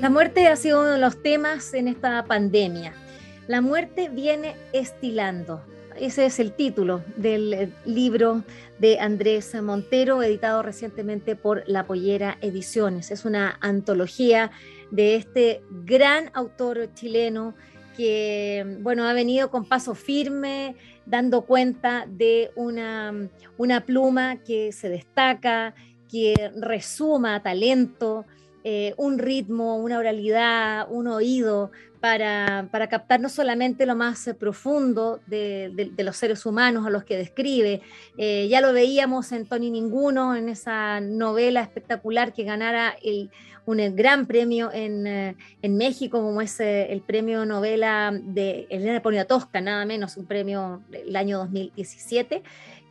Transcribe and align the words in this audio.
La 0.00 0.08
muerte 0.08 0.46
ha 0.48 0.56
sido 0.56 0.80
uno 0.80 0.92
de 0.92 0.98
los 0.98 1.22
temas 1.22 1.74
en 1.74 1.86
esta 1.86 2.24
pandemia. 2.24 2.94
La 3.48 3.60
muerte 3.60 4.08
viene 4.08 4.56
estilando. 4.72 5.62
Ese 5.94 6.24
es 6.24 6.40
el 6.40 6.52
título 6.52 7.04
del 7.16 7.52
eh, 7.52 7.68
libro 7.84 8.42
de 8.78 8.98
Andrés 8.98 9.54
Montero, 9.60 10.22
editado 10.22 10.62
recientemente 10.62 11.36
por 11.36 11.64
La 11.66 11.86
Pollera 11.86 12.38
Ediciones. 12.40 13.10
Es 13.10 13.26
una 13.26 13.58
antología 13.60 14.50
de 14.90 15.16
este 15.16 15.62
gran 15.84 16.30
autor 16.32 16.88
chileno 16.94 17.54
que, 17.94 18.78
bueno, 18.80 19.06
ha 19.06 19.12
venido 19.12 19.50
con 19.50 19.66
paso 19.66 19.94
firme, 19.94 20.76
dando 21.04 21.42
cuenta 21.42 22.06
de 22.08 22.52
una, 22.54 23.28
una 23.58 23.84
pluma 23.84 24.36
que 24.36 24.72
se 24.72 24.88
destaca, 24.88 25.74
que 26.08 26.50
resuma 26.56 27.42
talento, 27.42 28.24
eh, 28.62 28.94
un 28.98 29.18
ritmo, 29.18 29.76
una 29.76 29.98
oralidad, 29.98 30.86
un 30.90 31.06
oído 31.06 31.70
para, 32.00 32.68
captar 32.90 33.20
no 33.20 33.28
solamente 33.28 33.86
lo 33.86 33.96
más 33.96 34.26
eh, 34.26 34.34
profundo 34.34 35.20
de, 35.26 35.92
los 35.96 36.16
seres 36.16 36.44
humanos 36.44 36.86
a 36.86 36.90
los 36.90 37.04
que 37.04 37.16
describe. 37.16 37.80
Eh, 38.18 38.48
ya 38.48 38.60
lo 38.60 38.72
veíamos 38.72 39.32
en 39.32 39.46
Tony 39.46 39.70
Ninguno, 39.70 40.36
en 40.36 40.48
esa 40.48 41.00
novela 41.00 41.62
espectacular 41.62 42.32
que 42.32 42.44
ganara 42.44 42.96
un 43.64 43.96
gran 43.96 44.26
premio 44.26 44.70
en, 44.72 45.36
México, 45.62 46.20
como 46.20 46.42
es 46.42 46.60
el 46.60 47.00
premio 47.00 47.46
novela 47.46 48.12
de 48.12 48.66
Elena 48.68 49.00
Poniatowska, 49.00 49.60
nada 49.60 49.84
menos, 49.86 50.16
un 50.16 50.26
premio 50.26 50.82
del 50.90 51.16
año 51.16 51.38
2017. 51.38 52.42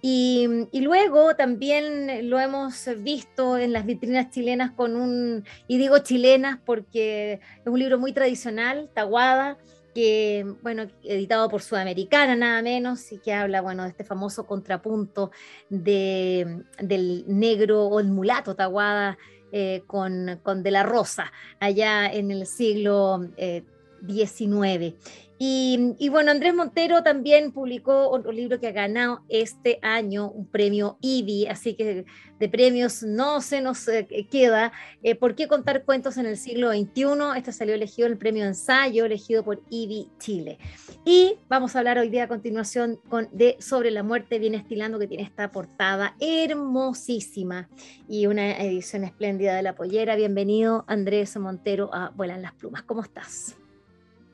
Mm, 0.01 0.63
y, 0.71 0.81
luego 0.81 1.35
también 1.35 2.09
eh, 2.09 2.23
lo 2.23 2.39
hemos 2.39 2.87
eh, 2.87 2.95
visto 2.95 3.57
en 3.57 3.73
las 3.73 3.85
vitrinas 3.85 4.29
chilenas 4.31 4.71
con 4.71 4.95
un, 4.95 5.43
y 5.67 5.77
digo 5.77 5.99
chilenas 5.99 6.59
porque 6.65 7.33
es 7.33 7.67
un 7.67 7.79
libro 7.79 7.99
muy 7.99 8.13
tradicional, 8.13 8.89
Taguada, 8.93 9.57
que, 9.93 10.45
mm, 10.45 10.63
bueno, 10.63 10.87
editado 11.03 11.49
por 11.49 11.61
Sudamericana 11.61 12.35
nada 12.35 12.61
menos, 12.61 13.11
y 13.11 13.19
que 13.19 13.33
habla, 13.33 13.61
bueno, 13.61 13.83
de 13.83 13.89
este 13.89 14.05
famoso 14.05 14.45
contrapunto 14.45 15.31
de, 15.69 16.63
mm, 16.79 16.85
del 16.85 17.25
negro 17.27 17.85
o 17.87 17.99
el 17.99 18.07
mulato 18.07 18.55
Taguada 18.55 19.17
eh, 19.51 19.83
con, 19.87 20.39
con, 20.43 20.61
De 20.63 20.71
la 20.71 20.83
Rosa, 20.83 21.31
allá 21.59 22.05
en 22.05 22.29
el 22.29 22.45
siglo 22.45 23.27
eh, 23.35 23.63
19. 24.01 24.95
Y, 25.41 25.95
y, 25.99 26.09
bueno, 26.09 26.31
Andrés 26.31 26.53
Montero 26.53 27.01
también 27.01 27.53
publicó 27.53 28.09
otro 28.09 28.33
libro 28.33 28.59
que 28.59 28.67
ha 28.67 28.73
ganado 28.73 29.23
este 29.29 29.79
año, 29.81 30.29
un 30.29 30.45
premio 30.45 30.97
IBI, 30.99 31.47
así 31.47 31.75
que 31.75 32.05
de 32.39 32.49
premios 32.49 33.03
no 33.03 33.39
se 33.39 33.61
nos 33.61 33.87
eh, 33.87 34.05
queda. 34.29 34.73
Eh, 35.01 35.15
¿Por 35.15 35.35
qué 35.35 35.47
contar 35.47 35.85
cuentos 35.85 36.17
en 36.17 36.25
el 36.25 36.35
siglo 36.35 36.71
XXI? 36.71 37.37
Este 37.37 37.53
salió 37.53 37.73
elegido 37.73 38.09
el 38.09 38.17
premio 38.17 38.45
ensayo, 38.45 39.05
elegido 39.05 39.45
por 39.45 39.61
IBI 39.69 40.09
Chile. 40.19 40.57
Y 41.05 41.37
vamos 41.47 41.73
a 41.73 41.79
hablar 41.79 41.97
hoy 41.99 42.09
día 42.09 42.25
a 42.25 42.27
continuación 42.27 42.99
con, 43.07 43.29
de 43.31 43.55
Sobre 43.59 43.91
la 43.91 44.03
muerte 44.03 44.39
viene 44.39 44.57
estilando, 44.57 44.99
que 44.99 45.07
tiene 45.07 45.23
esta 45.23 45.51
portada 45.51 46.17
hermosísima 46.19 47.69
y 48.09 48.25
una 48.25 48.57
edición 48.57 49.05
espléndida 49.05 49.55
de 49.55 49.63
la 49.63 49.75
pollera. 49.75 50.17
Bienvenido, 50.17 50.83
Andrés 50.87 51.37
Montero, 51.37 51.89
a 51.93 52.09
Vuelan 52.09 52.41
las 52.41 52.53
Plumas. 52.55 52.83
¿Cómo 52.83 53.01
estás? 53.01 53.58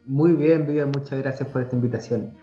Muy 0.05 0.33
bien, 0.33 0.65
Vivian, 0.65 0.91
muchas 0.91 1.19
gracias 1.19 1.49
por 1.49 1.61
esta 1.61 1.75
invitación. 1.75 2.33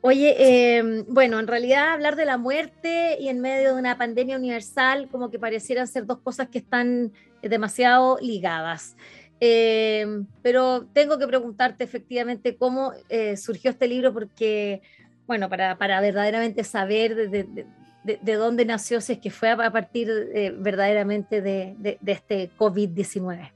Oye, 0.00 0.76
em, 0.76 1.04
bueno, 1.08 1.38
en 1.38 1.46
realidad 1.46 1.94
hablar 1.94 2.14
de 2.16 2.26
la 2.26 2.36
muerte 2.36 3.16
y 3.18 3.28
en 3.28 3.40
medio 3.40 3.74
de 3.74 3.80
una 3.80 3.96
pandemia 3.96 4.36
universal, 4.36 5.08
como 5.10 5.30
que 5.30 5.38
parecieran 5.38 5.86
ser 5.88 6.04
dos 6.04 6.18
cosas 6.18 6.48
que 6.48 6.58
están 6.58 7.12
demasiado 7.42 8.18
ligadas. 8.20 8.96
Em, 9.40 10.26
pero 10.42 10.86
tengo 10.92 11.18
que 11.18 11.26
preguntarte 11.26 11.84
efectivamente 11.84 12.56
cómo 12.56 12.92
eh, 13.08 13.36
surgió 13.36 13.70
este 13.70 13.88
libro, 13.88 14.12
porque, 14.12 14.82
bueno, 15.26 15.48
para, 15.48 15.78
para 15.78 16.00
verdaderamente 16.00 16.64
saber 16.64 17.14
de, 17.14 17.66
de, 18.04 18.34
dónde 18.34 18.64
nació, 18.64 19.00
si 19.00 19.14
es 19.14 19.18
que 19.18 19.30
fue 19.30 19.50
a 19.50 19.70
partir 19.70 20.10
eh, 20.34 20.54
verdaderamente 20.56 21.40
de, 21.40 21.98
este 22.06 22.50
COVID-19. 22.58 23.50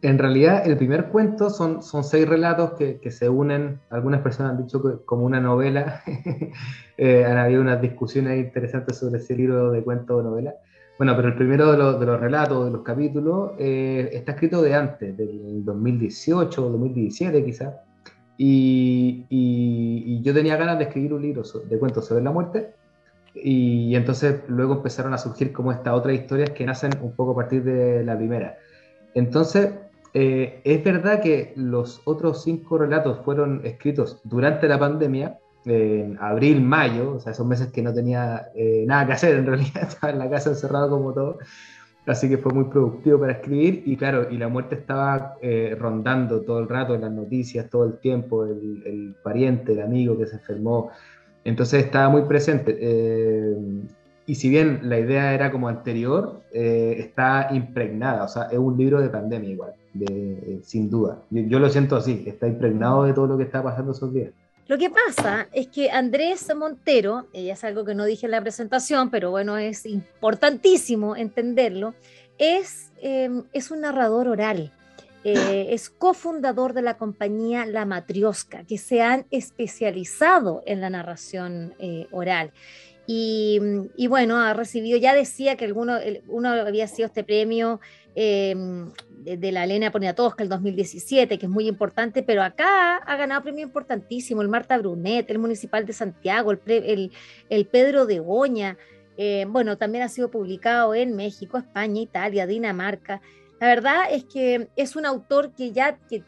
En 0.00 0.16
realidad, 0.16 0.64
el 0.64 0.76
primer 0.76 1.06
cuento 1.06 1.50
son, 1.50 1.82
son 1.82 2.04
seis 2.04 2.28
relatos 2.28 2.74
que, 2.74 3.00
que 3.00 3.10
se 3.10 3.28
unen, 3.28 3.80
algunas 3.90 4.20
personas 4.20 4.52
han 4.52 4.64
dicho 4.64 4.80
que, 4.80 5.04
como 5.04 5.24
una 5.24 5.40
novela, 5.40 6.02
eh, 6.96 7.24
han 7.24 7.36
habido 7.36 7.60
unas 7.60 7.82
discusiones 7.82 8.38
interesantes 8.38 8.96
sobre 8.96 9.18
ese 9.18 9.34
libro 9.34 9.72
de 9.72 9.82
cuento 9.82 10.18
o 10.18 10.22
novela. 10.22 10.54
Bueno, 10.98 11.16
pero 11.16 11.28
el 11.28 11.34
primero 11.34 11.72
de, 11.72 11.78
los, 11.78 11.98
de 11.98 12.06
los 12.06 12.20
relatos, 12.20 12.66
de 12.66 12.70
los 12.70 12.82
capítulos, 12.82 13.52
eh, 13.58 14.08
está 14.12 14.32
escrito 14.32 14.62
de 14.62 14.74
antes, 14.74 15.16
del 15.16 15.64
2018 15.64 16.66
o 16.66 16.70
2017 16.70 17.44
quizás, 17.44 17.74
y, 18.36 19.26
y, 19.28 20.22
yo 20.22 20.32
tenía 20.32 20.56
ganas 20.56 20.78
de 20.78 20.84
escribir 20.84 21.12
un 21.12 21.22
libro 21.22 21.42
de 21.42 21.78
cuentos 21.78 22.06
sobre 22.06 22.22
la 22.22 22.30
muerte, 22.30 22.72
y, 23.34 23.88
y 23.88 23.96
entonces 23.96 24.42
luego 24.46 24.74
empezaron 24.74 25.12
a 25.12 25.18
surgir 25.18 25.52
como 25.52 25.72
estas 25.72 25.94
otras 25.94 26.14
historias 26.14 26.50
que 26.50 26.64
nacen 26.64 26.92
un 27.02 27.12
poco 27.12 27.32
a 27.32 27.36
partir 27.36 27.64
de 27.64 28.04
la 28.04 28.16
primera. 28.16 28.58
Entonces, 29.14 29.70
eh, 30.20 30.60
es 30.64 30.82
verdad 30.82 31.22
que 31.22 31.52
los 31.54 32.02
otros 32.04 32.42
cinco 32.42 32.76
relatos 32.76 33.20
fueron 33.24 33.60
escritos 33.64 34.20
durante 34.24 34.66
la 34.66 34.76
pandemia, 34.76 35.38
en 35.64 36.18
abril, 36.20 36.60
mayo, 36.60 37.12
o 37.12 37.20
sea, 37.20 37.30
esos 37.30 37.46
meses 37.46 37.68
que 37.68 37.82
no 37.82 37.94
tenía 37.94 38.48
eh, 38.56 38.82
nada 38.84 39.06
que 39.06 39.12
hacer, 39.12 39.36
en 39.36 39.46
realidad 39.46 39.82
estaba 39.88 40.12
en 40.12 40.18
la 40.18 40.28
casa 40.28 40.50
encerrado 40.50 40.90
como 40.90 41.12
todo, 41.12 41.38
así 42.04 42.28
que 42.28 42.36
fue 42.36 42.52
muy 42.52 42.64
productivo 42.64 43.20
para 43.20 43.34
escribir 43.34 43.84
y 43.86 43.96
claro, 43.96 44.26
y 44.28 44.38
la 44.38 44.48
muerte 44.48 44.74
estaba 44.74 45.36
eh, 45.40 45.76
rondando 45.78 46.40
todo 46.40 46.58
el 46.58 46.68
rato 46.68 46.96
en 46.96 47.02
las 47.02 47.12
noticias, 47.12 47.70
todo 47.70 47.84
el 47.84 47.98
tiempo, 47.98 48.44
el, 48.44 48.82
el, 48.86 49.14
pariente, 49.22 49.74
el 49.74 49.82
amigo 49.82 50.18
que 50.18 50.26
se 50.26 50.34
enfermó, 50.34 50.90
entonces 51.44 51.84
estaba 51.84 52.08
muy 52.08 52.22
presente 52.22 52.76
y 54.28 54.34
si 54.34 54.50
bien 54.50 54.80
la 54.82 54.98
idea 54.98 55.32
era 55.32 55.50
como 55.50 55.68
anterior, 55.68 56.42
eh, 56.52 56.96
está 56.98 57.48
impregnada, 57.50 58.24
o 58.24 58.28
sea, 58.28 58.42
es 58.52 58.58
un 58.58 58.76
libro 58.76 59.00
de 59.00 59.08
pandemia 59.08 59.48
igual, 59.48 59.72
de, 59.94 60.60
sin 60.62 60.90
duda. 60.90 61.22
Yo, 61.30 61.58
lo 61.58 61.70
siento 61.70 61.96
así, 61.96 62.24
está 62.26 62.46
impregnado 62.46 63.04
de 63.04 63.14
todo 63.14 63.26
lo 63.26 63.38
que 63.38 63.44
está 63.44 63.62
pasando 63.62 63.92
esos 63.92 64.12
días. 64.12 64.30
Lo 64.66 64.76
que 64.76 64.90
pasa 64.90 65.48
es 65.50 65.68
que 65.68 65.90
Andrés 65.90 66.46
Montero, 66.54 67.26
ella 67.32 67.54
es 67.54 67.64
algo 67.64 67.86
que 67.86 67.94
no 67.94 68.04
dije 68.04 68.26
en 68.26 68.32
la 68.32 68.42
presentación, 68.42 69.08
pero 69.08 69.30
bueno, 69.30 69.56
es 69.56 69.86
importantísimo 69.86 71.16
entenderlo, 71.16 71.94
es, 72.36 72.92
em, 73.00 73.44
es 73.54 73.70
un 73.70 73.80
narrador 73.80 74.28
oral. 74.28 74.70
Eh, 75.24 75.68
es 75.70 75.88
cofundador 75.88 76.74
de 76.74 76.82
la 76.82 76.98
compañía 76.98 77.64
La 77.64 77.86
Matrioska, 77.86 78.64
que 78.64 78.76
se 78.76 79.00
han 79.00 79.24
especializado 79.30 80.62
en 80.66 80.82
la 80.82 80.90
narración 80.90 81.72
eh, 81.78 82.06
oral. 82.10 82.52
Y, 83.10 84.06
bueno, 84.06 84.36
ha 84.36 84.52
recibido, 84.52 84.98
ya 84.98 85.14
decía 85.14 85.56
que 85.56 85.64
alguno, 85.64 85.96
uno 86.26 86.50
había 86.50 86.86
sido 86.88 87.06
este 87.06 87.24
premio 87.24 87.80
em, 88.14 88.92
de, 89.20 89.50
la 89.50 89.64
Elena 89.64 89.90
Poniatowska 89.90 90.42
el 90.42 90.50
2017, 90.50 91.38
que 91.38 91.46
es 91.46 91.50
muy 91.50 91.66
importante, 91.68 92.22
pero 92.22 92.42
acá 92.42 92.96
ha 92.96 93.16
ganado 93.16 93.44
premio 93.44 93.64
importantísimo, 93.64 94.42
el 94.42 94.48
Marta 94.48 94.76
Brunet, 94.76 95.30
el 95.30 95.38
Municipal 95.38 95.86
de 95.86 95.94
Santiago, 95.94 96.52
el, 96.52 97.10
el, 97.48 97.66
Pedro 97.66 98.04
de 98.04 98.22
eh, 99.16 99.46
bueno, 99.48 99.78
también 99.78 100.04
ha 100.04 100.10
sido 100.10 100.30
publicado 100.30 100.94
en 100.94 101.16
México, 101.16 101.56
España, 101.56 102.02
Italia, 102.02 102.46
Dinamarca. 102.46 103.22
La 103.58 103.68
verdad 103.68 104.02
es 104.10 104.24
que 104.24 104.68
es 104.76 104.96
un 104.96 105.06
autor 105.06 105.54
que 105.54 105.72
ya 105.72 105.96
que 106.10 106.24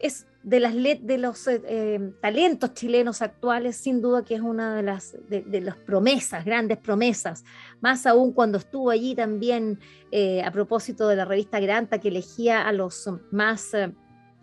es 0.00 0.26
de, 0.42 0.60
las, 0.60 0.74
de 0.74 1.18
los 1.18 1.46
eh, 1.46 1.62
eh, 1.66 2.12
talentos 2.20 2.74
chilenos 2.74 3.22
actuales, 3.22 3.76
sin 3.76 4.00
duda 4.02 4.24
que 4.24 4.34
es 4.34 4.40
una 4.40 4.76
de 4.76 4.82
las, 4.82 5.16
de, 5.28 5.74
promesas, 5.86 6.44
grandes 6.44 6.78
promesas, 6.78 7.44
más 7.80 8.06
aún 8.06 8.32
cuando 8.32 8.58
estuvo 8.58 8.90
allí 8.90 9.14
también 9.14 9.78
eh, 10.10 10.42
a 10.42 10.50
propósito 10.50 11.08
de 11.08 11.16
la 11.16 11.24
revista 11.24 11.60
Granta 11.60 11.98
que 11.98 12.08
elegía 12.08 12.66
a 12.66 12.72
los 12.72 13.08
más 13.30 13.72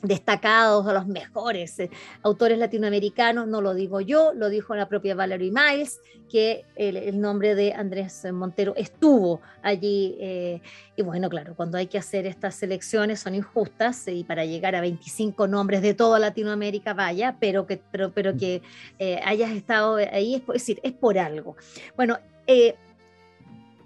destacados, 0.01 0.87
a 0.87 0.93
los 0.93 1.07
mejores 1.07 1.79
eh, 1.79 1.89
autores 2.23 2.57
latinoamericanos, 2.57 3.47
no 3.47 3.61
lo 3.61 3.73
digo 3.73 4.01
yo, 4.01 4.33
lo 4.33 4.49
dijo 4.49 4.75
la 4.75 4.87
propia 4.87 5.15
Valerie 5.15 5.51
Miles, 5.51 5.99
que 6.29 6.63
el, 6.75 7.19
nombre 7.19 7.55
de 7.55 7.73
Andrés 7.73 8.25
Montero 8.31 8.73
estuvo 8.77 9.41
allí. 9.61 10.15
Eh, 10.19 10.61
y 10.95 11.01
bueno, 11.01 11.29
claro, 11.29 11.55
cuando 11.55 11.77
hay 11.77 11.87
que 11.87 11.97
hacer 11.97 12.25
estas 12.27 12.55
selecciones 12.55 13.19
son 13.19 13.35
injustas 13.35 14.07
y 14.07 14.23
para 14.23 14.45
llegar 14.45 14.75
a 14.75 14.81
25 14.81 15.47
nombres 15.47 15.81
de 15.81 15.93
toda 15.93 16.19
Latinoamérica, 16.19 16.93
vaya, 16.93 17.35
pero 17.39 17.65
que, 17.65 17.81
pero, 17.91 18.11
pero 18.11 18.37
que 18.37 18.61
eh, 18.99 19.19
hayas 19.25 19.51
estado 19.51 19.95
ahí, 19.95 20.35
es, 20.35 20.45
decir, 20.45 20.79
es 20.83 20.93
por 20.93 21.17
algo. 21.17 21.57
Bueno, 21.97 22.19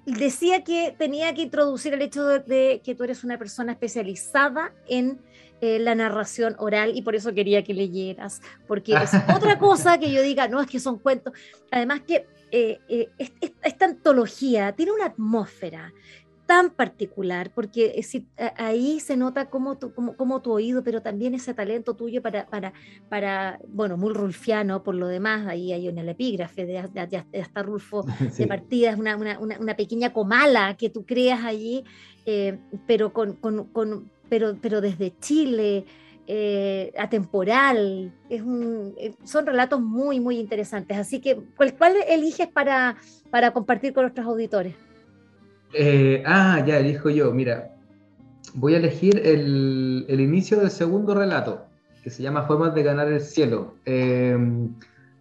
decía 0.06 0.64
que 0.64 0.96
tenía 0.98 1.34
que 1.34 1.44
introducir 1.44 1.94
el 1.94 2.02
hecho 2.02 2.26
de 2.26 2.82
que 2.84 2.96
tú 2.96 3.04
eres 3.04 3.24
una 3.24 3.38
persona 3.38 3.72
especializada 3.72 4.74
en 4.88 5.20
eh, 5.62 5.80
la 5.80 5.96
narración 5.96 6.56
oral 6.60 6.92
y 6.96 7.04
por 7.04 7.16
eso 7.16 7.34
quería 7.34 7.64
que 7.64 7.74
leyeras, 7.74 8.42
porque 8.68 8.96
es 8.96 9.12
otra 9.36 9.58
cosa 9.60 9.98
que 9.98 10.12
yo 10.12 10.22
diga, 10.22 10.48
no, 10.48 10.62
es 10.62 10.68
que 10.68 10.80
son 10.80 11.00
cuentos. 11.00 11.34
Además 11.72 12.02
que 12.02 12.28
eh, 12.52 12.80
eh, 12.90 13.10
esta 13.62 13.86
antología 13.86 14.74
tiene 14.74 14.92
una 14.92 15.06
atmósfera 15.06 15.94
tan 16.46 16.72
particular, 16.72 17.52
porque 17.54 18.02
ahí 18.58 19.00
se 19.00 19.18
nota 19.18 19.50
como 19.50 19.78
tu, 19.78 19.94
como, 19.94 20.42
tu 20.42 20.52
oído, 20.52 20.84
pero 20.84 21.02
también 21.02 21.34
ese 21.34 21.54
talento 21.54 21.96
tuyo 21.96 22.22
para, 22.22 22.46
para, 22.48 22.74
para 23.10 23.60
bueno, 23.68 23.98
muy 23.98 24.14
rulfiano 24.14 24.84
por 24.84 24.96
lo 24.96 25.08
demás, 25.08 25.48
ahí 25.48 25.72
hay 25.72 25.88
en 25.88 25.98
el 25.98 26.10
epígrafe 26.10 26.66
de, 26.66 26.78
hasta 26.78 27.64
Rulfo 27.64 28.06
de 28.38 28.48
partida, 28.48 28.92
es 28.92 28.98
una, 28.98 29.16
una, 29.16 29.40
una, 29.40 29.76
pequeña 29.76 30.14
comala 30.14 30.76
que 30.76 30.90
tú 30.90 31.06
creas 31.06 31.44
allí, 31.44 31.84
pero 32.88 33.14
con, 33.14 33.34
con, 33.34 33.66
con, 33.66 34.12
pero, 34.30 34.58
pero 34.62 34.82
desde 34.82 35.18
Chile, 35.20 35.86
eh, 36.26 36.94
atemporal. 36.98 38.14
Es 38.30 38.42
un, 38.42 38.94
eh, 38.98 39.14
son 39.26 39.46
relatos 39.46 39.82
muy, 39.82 40.22
muy 40.22 40.40
interesantes. 40.40 40.98
Así 40.98 41.20
que, 41.20 41.38
¿cuál, 41.58 41.76
cuál 41.76 41.96
eliges 42.08 42.48
para, 42.48 42.96
para 43.30 43.52
compartir 43.52 43.94
con 43.94 44.04
nuestros 44.04 44.26
auditores? 44.26 44.74
Eh, 45.74 46.24
ah, 46.26 46.64
ya, 46.66 46.78
elijo 46.80 47.10
yo. 47.10 47.32
Mira, 47.32 47.76
voy 48.54 48.76
a 48.76 48.78
elegir 48.78 49.22
el, 49.26 50.06
inicio 50.10 50.60
del 50.60 50.72
segundo 50.72 51.16
relato, 51.16 51.66
que 52.04 52.10
se 52.10 52.24
llama 52.24 52.44
Formas 52.44 52.76
de 52.76 52.84
ganar 52.84 53.08
el 53.08 53.22
cielo. 53.22 53.76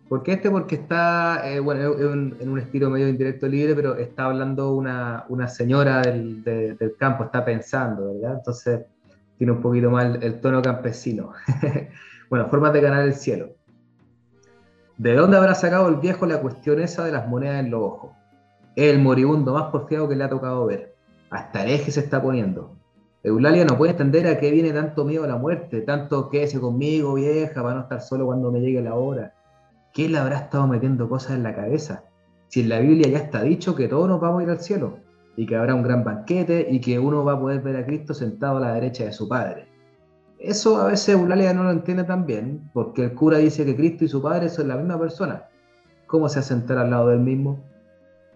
¿Por 0.08 0.22
qué 0.22 0.32
este? 0.32 0.50
Porque 0.50 0.74
está, 0.74 1.42
bueno, 1.62 1.98
en, 1.98 2.48
un 2.48 2.58
estilo 2.58 2.90
medio 2.90 3.08
indirecto 3.08 3.48
libre, 3.48 3.74
pero 3.74 3.96
está 3.96 4.26
hablando 4.26 4.74
una, 4.74 5.48
señora 5.48 6.02
del 6.02 6.94
campo, 6.98 7.24
está 7.24 7.44
pensando, 7.44 8.12
¿verdad? 8.14 8.34
Entonces, 8.38 8.80
tiene 9.42 9.54
un 9.54 9.60
poquito 9.60 9.90
más 9.90 10.18
el, 10.20 10.40
tono 10.40 10.62
campesino. 10.62 11.32
bueno, 12.30 12.46
formas 12.48 12.72
de 12.72 12.80
ganar 12.80 13.02
el 13.02 13.14
cielo. 13.14 13.56
¿De 14.98 15.14
dónde 15.14 15.36
habrá 15.36 15.56
sacado 15.56 15.88
el 15.88 15.96
viejo 15.96 16.26
la 16.26 16.40
cuestión 16.40 16.80
esa 16.80 17.04
de 17.04 17.10
las 17.10 17.26
monedas 17.26 17.58
en 17.64 17.72
los 17.72 17.80
ojos? 17.80 18.10
El 18.76 18.98
moribundo 19.00 19.54
más 19.54 19.70
porfiado 19.70 20.08
que 20.08 20.16
le 20.16 20.24
ha 20.24 20.30
tocado 20.30 20.66
ver. 20.66 20.94
Hasta 21.30 21.64
el 21.64 21.70
eje 21.70 21.90
se 21.90 22.00
está 22.00 22.22
poniendo. 22.22 22.76
Eulalia 23.22 23.64
no 23.64 23.78
puede 23.78 23.92
entender 23.92 24.26
a 24.26 24.38
qué 24.38 24.50
viene 24.50 24.72
tanto 24.72 25.04
miedo 25.04 25.24
a 25.24 25.28
la 25.28 25.36
muerte, 25.36 25.82
tanto 25.82 26.28
quédese 26.28 26.60
conmigo, 26.60 27.14
vieja, 27.14 27.62
para 27.62 27.74
no 27.76 27.80
estar 27.82 28.00
solo 28.00 28.26
cuando 28.26 28.50
me 28.50 28.60
llegue 28.60 28.82
la 28.82 28.94
hora. 28.94 29.34
¿Qué 29.92 30.08
le 30.08 30.18
habrá 30.18 30.38
estado 30.38 30.66
metiendo 30.66 31.08
cosas 31.08 31.32
en 31.32 31.42
la 31.42 31.54
cabeza? 31.54 32.04
Si 32.48 32.60
en 32.60 32.68
la 32.68 32.80
Biblia 32.80 33.08
ya 33.08 33.18
está 33.18 33.42
dicho 33.42 33.74
que 33.74 33.88
todos 33.88 34.08
nos 34.08 34.20
vamos 34.20 34.40
a 34.40 34.44
ir 34.44 34.50
al 34.50 34.60
cielo 34.60 34.98
y 35.36 35.46
que 35.46 35.56
habrá 35.56 35.74
un 35.74 35.82
gran 35.82 36.02
banquete 36.02 36.66
y 36.70 36.80
que 36.80 36.98
uno 36.98 37.24
va 37.24 37.34
a 37.34 37.40
poder 37.40 37.60
ver 37.62 37.76
a 37.76 37.86
Cristo 37.86 38.12
sentado 38.12 38.56
a 38.56 38.60
la 38.60 38.74
derecha 38.74 39.04
de 39.04 39.12
su 39.12 39.28
Padre. 39.28 39.68
Eso 40.38 40.80
a 40.80 40.88
veces 40.88 41.10
Eulalia 41.10 41.54
no 41.54 41.62
lo 41.62 41.70
entiende 41.70 42.02
tan 42.02 42.26
bien, 42.26 42.68
porque 42.72 43.04
el 43.04 43.14
cura 43.14 43.38
dice 43.38 43.64
que 43.64 43.76
Cristo 43.76 44.04
y 44.04 44.08
su 44.08 44.20
Padre 44.20 44.48
son 44.48 44.66
la 44.68 44.76
misma 44.76 44.98
persona. 44.98 45.44
¿Cómo 46.08 46.28
se 46.28 46.40
hace 46.40 46.48
sentar 46.48 46.78
al 46.78 46.90
lado 46.90 47.08
del 47.08 47.20
mismo? 47.20 47.60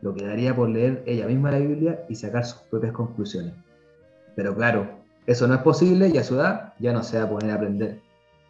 Lo 0.02 0.14
quedaría 0.14 0.54
por 0.54 0.68
leer 0.68 1.02
ella 1.06 1.26
misma 1.26 1.50
la 1.50 1.58
Biblia 1.58 2.04
y 2.08 2.14
sacar 2.14 2.44
sus 2.44 2.60
propias 2.62 2.92
conclusiones. 2.92 3.54
Pero 4.34 4.54
claro, 4.54 4.88
eso 5.26 5.48
no 5.48 5.54
es 5.54 5.60
posible 5.60 6.08
y 6.08 6.18
a 6.18 6.24
su 6.24 6.34
edad 6.36 6.74
ya 6.78 6.92
no 6.92 7.02
se 7.02 7.18
va 7.18 7.24
a 7.24 7.30
poner 7.30 7.50
a 7.50 7.54
aprender. 7.54 8.00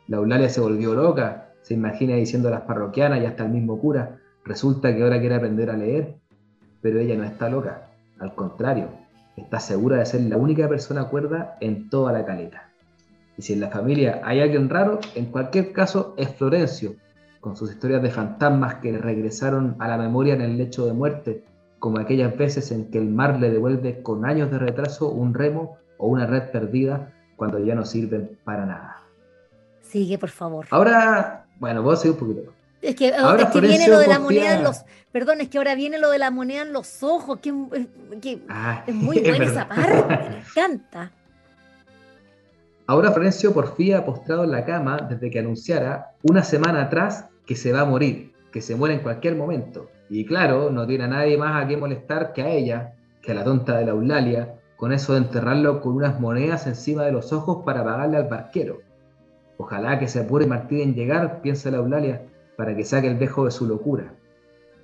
La 0.09 0.19
Eulalia 0.19 0.49
se 0.49 0.61
volvió 0.61 0.95
loca, 0.95 1.53
se 1.63 1.75
imagina 1.75 2.17
diciendo 2.17 2.49
a 2.49 2.53
las 2.53 2.61
parroquianas 2.63 3.21
y 3.21 3.27
hasta 3.27 3.45
el 3.45 3.51
mismo 3.51 3.79
cura, 3.79 4.19
resulta 4.45 4.95
que 4.95 5.03
ahora 5.03 5.19
quiere 5.21 5.37
aprender 5.37 5.71
a 5.71 5.77
leer, 5.77 6.17
pero 6.81 7.01
ella 7.01 7.17
no 7.17 7.25
está 7.25 7.49
loca, 7.49 7.89
al 8.19 8.35
contrario, 8.35 8.89
está 9.37 9.61
segura 9.61 9.99
de 9.99 10.07
ser 10.07 10.21
la 10.23 10.37
única 10.37 10.69
persona 10.69 11.09
cuerda 11.09 11.57
en 11.61 11.91
toda 11.91 12.13
la 12.13 12.25
caleta. 12.25 12.71
Y 13.37 13.43
si 13.43 13.53
en 13.53 13.61
la 13.61 13.69
familia 13.69 14.21
hay 14.25 14.41
alguien 14.41 14.69
raro, 14.69 15.01
en 15.15 15.27
cualquier 15.27 15.73
caso 15.73 16.15
es 16.17 16.29
Florencio, 16.37 16.95
con 17.47 17.57
sus 17.57 17.71
historias 17.71 18.03
de 18.03 18.11
fantasmas 18.11 18.75
que 18.83 18.99
regresaron 18.99 19.77
a 19.79 19.87
la 19.87 19.97
memoria 19.97 20.35
en 20.35 20.41
el 20.41 20.59
lecho 20.59 20.85
de 20.85 20.93
muerte, 20.93 21.45
como 21.79 22.01
aquellas 22.01 22.37
veces 22.37 22.73
en 22.73 22.91
que 22.91 22.99
el 22.99 23.09
mar 23.09 23.39
le 23.39 23.53
devuelve 23.53 24.03
con 24.03 24.27
años 24.27 24.51
de 24.51 24.59
retraso 24.59 25.11
un 25.11 25.33
remo 25.33 25.79
o 25.97 26.09
una 26.09 26.27
red 26.27 26.51
perdida 26.51 27.15
cuando 27.37 27.61
ya 27.61 27.77
no 27.77 27.85
sirven 27.85 28.37
para 28.43 28.67
nada. 28.67 28.97
Sigue, 29.81 30.19
por 30.19 30.31
favor. 30.31 30.67
Ahora, 30.71 31.47
bueno, 31.61 31.85
voy 31.85 31.95
a 31.95 31.97
seguir 31.97 32.15
un 32.15 32.19
poquito. 32.19 32.53
Es 32.83 32.97
que, 32.97 33.15
ahora 33.15 33.45
viene 33.45 33.87
lo 33.87 34.01
de 34.01 34.09
la 34.09 34.19
moneda 34.19 34.57
en 34.57 34.65
los. 34.65 34.85
Perdón, 35.13 35.41
es 35.41 35.49
que 35.49 35.59
ahora 35.59 35.77
viene 35.77 35.99
lo 35.99 36.11
de 36.11 36.19
la 36.19 36.33
moneda 36.33 36.63
en 36.63 36.73
los 36.73 37.05
ojos, 37.05 37.39
que, 37.39 37.55
ah, 38.49 38.83
es 38.89 38.95
muy 38.97 39.21
buena 39.21 39.45
esa 39.45 39.69
parte, 39.69 40.31
me 40.31 40.39
encanta. 40.41 41.13
Ahora 42.89 43.13
Florencio 43.13 43.55
Porfía 43.55 44.05
postrado 44.05 44.43
en 44.43 44.51
la 44.51 44.65
cama 44.65 44.97
desde 45.09 45.31
que 45.31 45.39
anunciara 45.39 46.17
una 46.23 46.43
semana 46.43 46.83
atrás 46.83 47.27
que 47.47 47.57
se 47.57 47.73
va 47.73 47.83
a 47.83 47.85
morir, 47.85 48.33
que 48.53 48.61
se 48.61 48.75
muere 48.75 48.95
en 48.97 49.01
cualquier 49.01 49.37
momento. 49.37 49.89
Y 50.09 50.25
claro, 50.27 50.71
no 50.71 50.87
tiene 50.87 51.05
a 51.05 51.09
nadie 51.09 51.39
más 51.39 51.63
a 51.63 51.67
qué 51.67 51.77
molestar 51.77 52.33
que 52.33 52.43
a 52.43 52.51
ella, 52.51 52.95
que 53.23 53.33
a 53.33 53.35
la 53.35 53.45
tonta 53.45 53.79
de 53.79 53.85
la 53.85 53.93
Eulalia, 53.93 54.57
con 54.77 54.93
eso 54.93 55.15
de 55.15 55.21
enterrarlo 55.21 55.81
con 55.81 55.97
unas 55.97 56.21
monedas 56.21 56.67
encima 56.67 57.05
de 57.05 57.13
los 57.13 57.33
ojos 57.33 57.65
para 57.65 57.85
pagarle 57.85 58.19
al 58.19 58.29
barquero. 58.29 58.81
Ojalá 59.57 59.99
que 59.99 60.09
se 60.09 60.21
apure 60.21 60.47
Martín 60.47 60.81
en 60.81 60.95
llegar, 60.95 61.41
piensa 61.41 61.71
la 61.71 61.79
Eulalia, 61.79 62.27
para 62.57 62.77
que 62.77 62.85
saque 62.85 63.09
el 63.09 63.19
dejo 63.19 63.45
de 63.45 63.51
su 63.51 63.67
locura. 63.67 64.15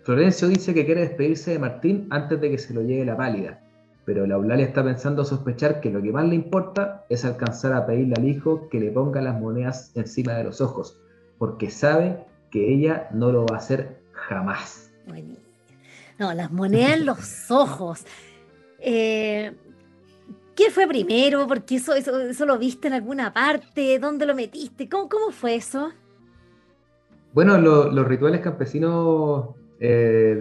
Florencio 0.02 0.48
dice 0.48 0.74
que 0.74 0.84
quiere 0.84 1.02
despedirse 1.02 1.52
de 1.52 1.58
Martín 1.58 2.06
antes 2.10 2.40
de 2.40 2.50
que 2.50 2.58
se 2.58 2.74
lo 2.74 2.82
lleve 2.82 3.04
la 3.04 3.16
pálida, 3.16 3.60
pero 4.04 4.26
la 4.26 4.34
Eulalia 4.34 4.66
está 4.66 4.82
pensando 4.82 5.24
sospechar 5.24 5.80
que 5.80 5.90
lo 5.90 6.02
que 6.02 6.10
más 6.10 6.26
le 6.26 6.34
importa 6.34 7.04
es 7.08 7.24
alcanzar 7.24 7.72
a 7.72 7.86
pedirle 7.86 8.14
al 8.16 8.26
hijo 8.26 8.68
que 8.68 8.80
le 8.80 8.90
ponga 8.90 9.20
las 9.20 9.38
monedas 9.38 9.92
encima 9.94 10.32
de 10.32 10.44
los 10.44 10.60
ojos, 10.60 11.00
porque 11.38 11.70
sabe 11.70 12.24
que 12.52 12.72
ella 12.72 13.08
no 13.12 13.32
lo 13.32 13.46
va 13.46 13.56
a 13.56 13.58
hacer 13.58 14.02
jamás. 14.12 14.92
No, 16.18 16.32
las 16.34 16.52
monedas 16.52 16.92
en 16.98 17.06
los 17.06 17.50
ojos. 17.50 18.04
Eh, 18.78 19.52
¿Qué 20.54 20.70
fue 20.70 20.86
primero? 20.86 21.48
Porque 21.48 21.76
eso, 21.76 21.94
eso, 21.94 22.46
lo 22.46 22.58
viste 22.58 22.86
en 22.86 22.94
alguna 22.94 23.32
parte. 23.32 23.98
¿Dónde 23.98 24.26
lo 24.26 24.34
metiste? 24.34 24.88
¿Cómo, 24.88 25.08
cómo 25.08 25.32
fue 25.32 25.56
eso? 25.56 25.90
Bueno, 27.32 27.58
los 27.58 28.06
rituales 28.06 28.42
campesinos 28.42 29.54
eh, 29.80 30.38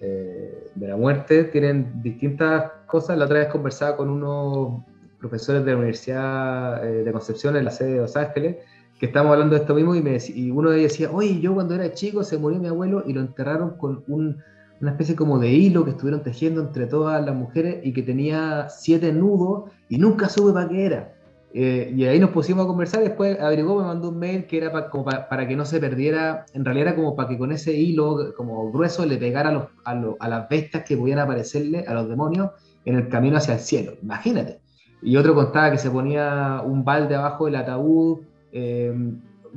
eh, 0.00 0.70
de 0.74 0.88
la 0.88 0.96
muerte 0.96 1.44
tienen 1.44 2.02
distintas 2.02 2.72
cosas. 2.86 3.18
La 3.18 3.26
otra 3.26 3.40
vez 3.40 3.48
conversaba 3.48 3.98
con 3.98 4.08
unos 4.08 4.82
profesores 5.18 5.62
de 5.62 5.72
la 5.72 5.76
Universidad 5.76 6.82
de 6.82 7.12
Concepción 7.12 7.54
en 7.56 7.66
la 7.66 7.70
sede 7.70 7.92
de 7.92 7.98
Los 7.98 8.16
Ángeles, 8.16 8.56
que 9.00 9.06
estábamos 9.06 9.32
hablando 9.32 9.54
de 9.54 9.62
esto 9.62 9.74
mismo 9.74 9.94
y, 9.94 10.50
uno 10.50 10.70
de 10.70 10.78
ellos 10.78 10.92
decía, 10.92 11.10
oye, 11.10 11.40
yo 11.40 11.54
cuando 11.54 11.74
era 11.74 11.90
chico 11.94 12.22
se 12.22 12.36
murió 12.36 12.58
mi 12.58 12.68
abuelo 12.68 13.02
y 13.06 13.14
lo 13.14 13.22
enterraron 13.22 13.78
con 13.78 14.04
una 14.06 14.90
especie 14.90 15.16
como 15.16 15.38
de 15.38 15.50
hilo 15.50 15.86
que 15.86 15.92
estuvieron 15.92 16.22
tejiendo 16.22 16.60
entre 16.60 16.86
todas 16.86 17.24
las 17.24 17.34
mujeres 17.34 17.78
y 17.82 17.94
que 17.94 18.02
tenía 18.02 18.68
siete 18.68 19.10
nudos 19.10 19.70
y 19.88 19.96
nunca 19.96 20.28
supe 20.28 20.52
para 20.52 20.68
qué 20.68 20.84
era. 20.84 21.14
Eh, 21.54 21.94
y 21.96 22.04
ahí 22.04 22.20
nos 22.20 22.30
pusimos 22.30 22.64
a 22.64 22.68
conversar, 22.68 23.02
después 23.02 23.40
averiguó, 23.40 23.78
me 23.78 23.86
mandó 23.86 24.10
un 24.10 24.18
mail 24.18 24.46
que 24.46 24.58
era 24.58 24.70
para, 24.70 25.48
que 25.48 25.56
no 25.56 25.64
se 25.64 25.80
perdiera, 25.80 26.44
en 26.52 26.66
realidad 26.66 26.88
era 26.88 26.96
como 26.96 27.16
para 27.16 27.30
que 27.30 27.38
con 27.38 27.52
ese 27.52 27.72
hilo 27.72 28.34
como 28.36 28.70
grueso 28.70 29.06
le 29.06 29.16
pegara 29.16 29.70
a, 29.84 30.28
las 30.28 30.48
bestias 30.50 30.84
que 30.84 30.96
pudieran 30.98 31.24
aparecerle, 31.24 31.86
a 31.88 31.94
los 31.94 32.06
demonios, 32.06 32.50
en 32.84 32.96
el 32.96 33.08
camino 33.08 33.38
hacia 33.38 33.54
el 33.54 33.60
cielo, 33.60 33.92
imagínate. 34.02 34.60
Y 35.02 35.16
otro 35.16 35.34
contaba 35.34 35.70
que 35.70 35.78
se 35.78 35.90
ponía 35.90 36.60
un 36.62 36.84
balde 36.84 37.14
abajo 37.14 37.46
del 37.46 37.56
ataúd, 37.56 38.18
eh, 38.52 38.92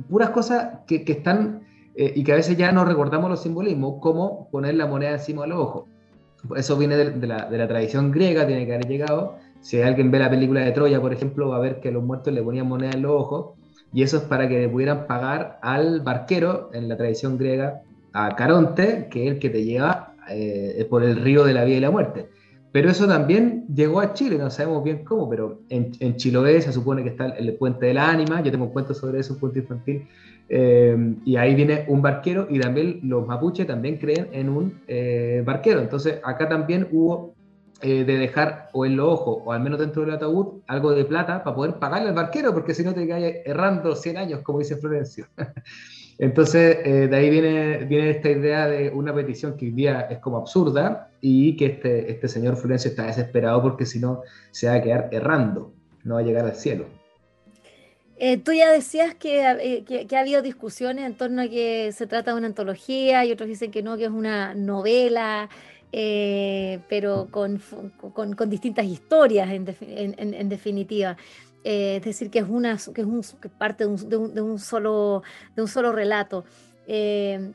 puras 0.08 0.30
cosas 0.30 0.80
que, 0.86 1.04
están 1.06 1.62
eh, 1.94 2.12
y 2.14 2.24
que 2.24 2.32
a 2.32 2.36
veces 2.36 2.56
ya 2.56 2.72
no 2.72 2.84
recordamos 2.84 3.30
los 3.30 3.42
simbolismos, 3.42 4.00
como 4.00 4.48
poner 4.50 4.74
la 4.74 4.86
moneda 4.86 5.12
encima 5.12 5.42
del 5.42 5.52
ojo. 5.52 5.86
Eso 6.56 6.76
viene 6.76 6.96
de, 6.96 7.26
la, 7.26 7.46
de 7.46 7.58
la 7.58 7.68
tradición 7.68 8.10
griega, 8.10 8.46
tiene 8.46 8.66
que 8.66 8.74
haber 8.74 8.88
llegado, 8.88 9.36
si 9.60 9.80
alguien 9.80 10.10
ve 10.10 10.18
la 10.18 10.28
película 10.28 10.60
de 10.60 10.72
Troya, 10.72 11.00
por 11.00 11.12
ejemplo, 11.12 11.48
va 11.48 11.56
a 11.56 11.60
ver 11.60 11.80
que 11.80 11.90
los 11.90 12.04
muertos 12.04 12.34
le 12.34 12.42
ponían 12.42 12.68
moneda 12.68 12.90
en 12.92 13.00
los 13.00 13.12
ojos, 13.12 13.54
y 13.94 14.02
eso 14.02 14.18
es 14.18 14.24
para 14.24 14.46
que 14.46 14.68
pudieran 14.68 15.06
pagar 15.06 15.58
al 15.62 16.02
barquero, 16.02 16.68
en 16.74 16.88
la 16.88 16.98
tradición 16.98 17.38
griega, 17.38 17.80
a 18.12 18.36
Caronte, 18.36 19.08
que 19.10 19.26
es 19.26 19.32
el 19.32 19.38
que 19.38 19.48
te 19.48 19.64
lleva 19.64 20.14
eh, 20.28 20.86
por 20.90 21.02
el 21.02 21.16
río 21.16 21.44
de 21.44 21.54
la 21.54 21.64
vida 21.64 21.78
y 21.78 21.80
la 21.80 21.90
muerte. 21.90 22.28
Pero 22.74 22.90
eso 22.90 23.06
también 23.06 23.66
llegó 23.72 24.00
a 24.00 24.14
Chile, 24.14 24.36
no 24.36 24.50
sabemos 24.50 24.82
bien 24.82 25.04
cómo, 25.04 25.30
pero 25.30 25.60
en, 25.68 25.92
en 26.00 26.16
Chiloé 26.16 26.60
se 26.60 26.72
supone 26.72 27.04
que 27.04 27.10
está 27.10 27.26
el, 27.26 27.54
puente 27.54 27.86
del 27.86 27.98
ánima, 27.98 28.42
yo 28.42 28.50
tengo 28.50 28.64
un 28.64 28.72
cuento 28.72 28.92
sobre 28.92 29.20
eso, 29.20 29.34
un 29.34 29.38
cuento 29.38 29.60
infantil, 29.60 30.08
eh, 30.48 31.14
y 31.24 31.36
ahí 31.36 31.54
viene 31.54 31.84
un 31.86 32.02
barquero 32.02 32.48
y 32.50 32.58
también 32.58 32.98
los 33.04 33.28
mapuches 33.28 33.68
también 33.68 33.98
creen 33.98 34.26
en 34.32 34.48
un 34.48 34.80
eh, 34.88 35.44
barquero. 35.46 35.82
Entonces 35.82 36.18
acá 36.24 36.48
también 36.48 36.88
hubo 36.90 37.36
eh, 37.80 38.02
de 38.02 38.18
dejar 38.18 38.70
o 38.72 38.84
en 38.84 38.96
los 38.96 39.06
ojos 39.06 39.42
o 39.44 39.52
al 39.52 39.60
menos 39.60 39.78
dentro 39.78 40.02
del 40.02 40.12
ataúd 40.12 40.62
algo 40.66 40.90
de 40.90 41.04
plata 41.04 41.44
para 41.44 41.54
poder 41.54 41.74
pagarle 41.74 42.08
al 42.08 42.14
barquero 42.16 42.52
porque 42.52 42.74
si 42.74 42.82
no 42.82 42.92
te 42.92 43.06
cae 43.06 43.44
errando 43.46 43.94
100 43.94 44.16
años, 44.16 44.40
como 44.40 44.58
dice 44.58 44.78
Florencio. 44.78 45.28
Entonces, 46.18 46.78
eh, 46.84 47.08
de 47.08 47.16
ahí 47.16 47.28
viene, 47.28 47.78
viene 47.84 48.10
esta 48.10 48.30
idea 48.30 48.68
de 48.68 48.90
una 48.90 49.12
petición 49.14 49.56
que 49.56 49.66
hoy 49.66 49.72
día 49.72 50.02
es 50.10 50.18
como 50.18 50.36
absurda 50.36 51.10
y 51.20 51.56
que 51.56 51.66
este, 51.66 52.10
este 52.10 52.28
señor 52.28 52.56
Florencio 52.56 52.90
está 52.90 53.06
desesperado 53.06 53.62
porque 53.62 53.84
si 53.84 53.98
no 53.98 54.22
se 54.50 54.68
va 54.68 54.74
a 54.74 54.82
quedar 54.82 55.08
errando, 55.12 55.72
no 56.04 56.14
va 56.14 56.20
a 56.20 56.22
llegar 56.22 56.44
al 56.44 56.54
cielo. 56.54 56.86
Eh, 58.16 58.36
tú 58.36 58.52
ya 58.52 58.70
decías 58.70 59.16
eh, 59.24 59.84
que, 59.84 60.06
que, 60.06 60.16
ha 60.16 60.20
habido 60.20 60.40
discusiones 60.40 61.04
en 61.04 61.14
torno 61.14 61.42
a 61.42 61.48
que 61.48 61.90
se 61.92 62.06
trata 62.06 62.30
de 62.30 62.38
una 62.38 62.46
antología 62.46 63.24
y 63.24 63.32
otros 63.32 63.48
dicen 63.48 63.72
que 63.72 63.82
no, 63.82 63.96
que 63.96 64.04
es 64.04 64.10
una 64.10 64.54
novela, 64.54 65.48
pero 66.88 67.28
con, 67.30 67.60
con, 68.12 68.50
distintas 68.50 68.84
historias 68.84 69.48
en, 69.50 69.74
en 70.16 70.48
definitiva. 70.48 71.16
Eh, 71.64 71.96
es 71.96 72.04
decir, 72.04 72.30
que 72.30 72.40
es, 72.40 72.46
una, 72.46 72.76
que 72.94 73.00
es 73.00 73.06
un, 73.06 73.22
que 73.40 73.48
parte 73.48 73.84
de 73.84 73.90
un, 73.90 74.34
de, 74.34 74.42
un, 74.42 74.58
solo, 74.58 75.22
de 75.56 75.62
un 75.62 75.68
solo 75.68 75.92
relato. 75.92 76.44
Eh, 76.86 77.52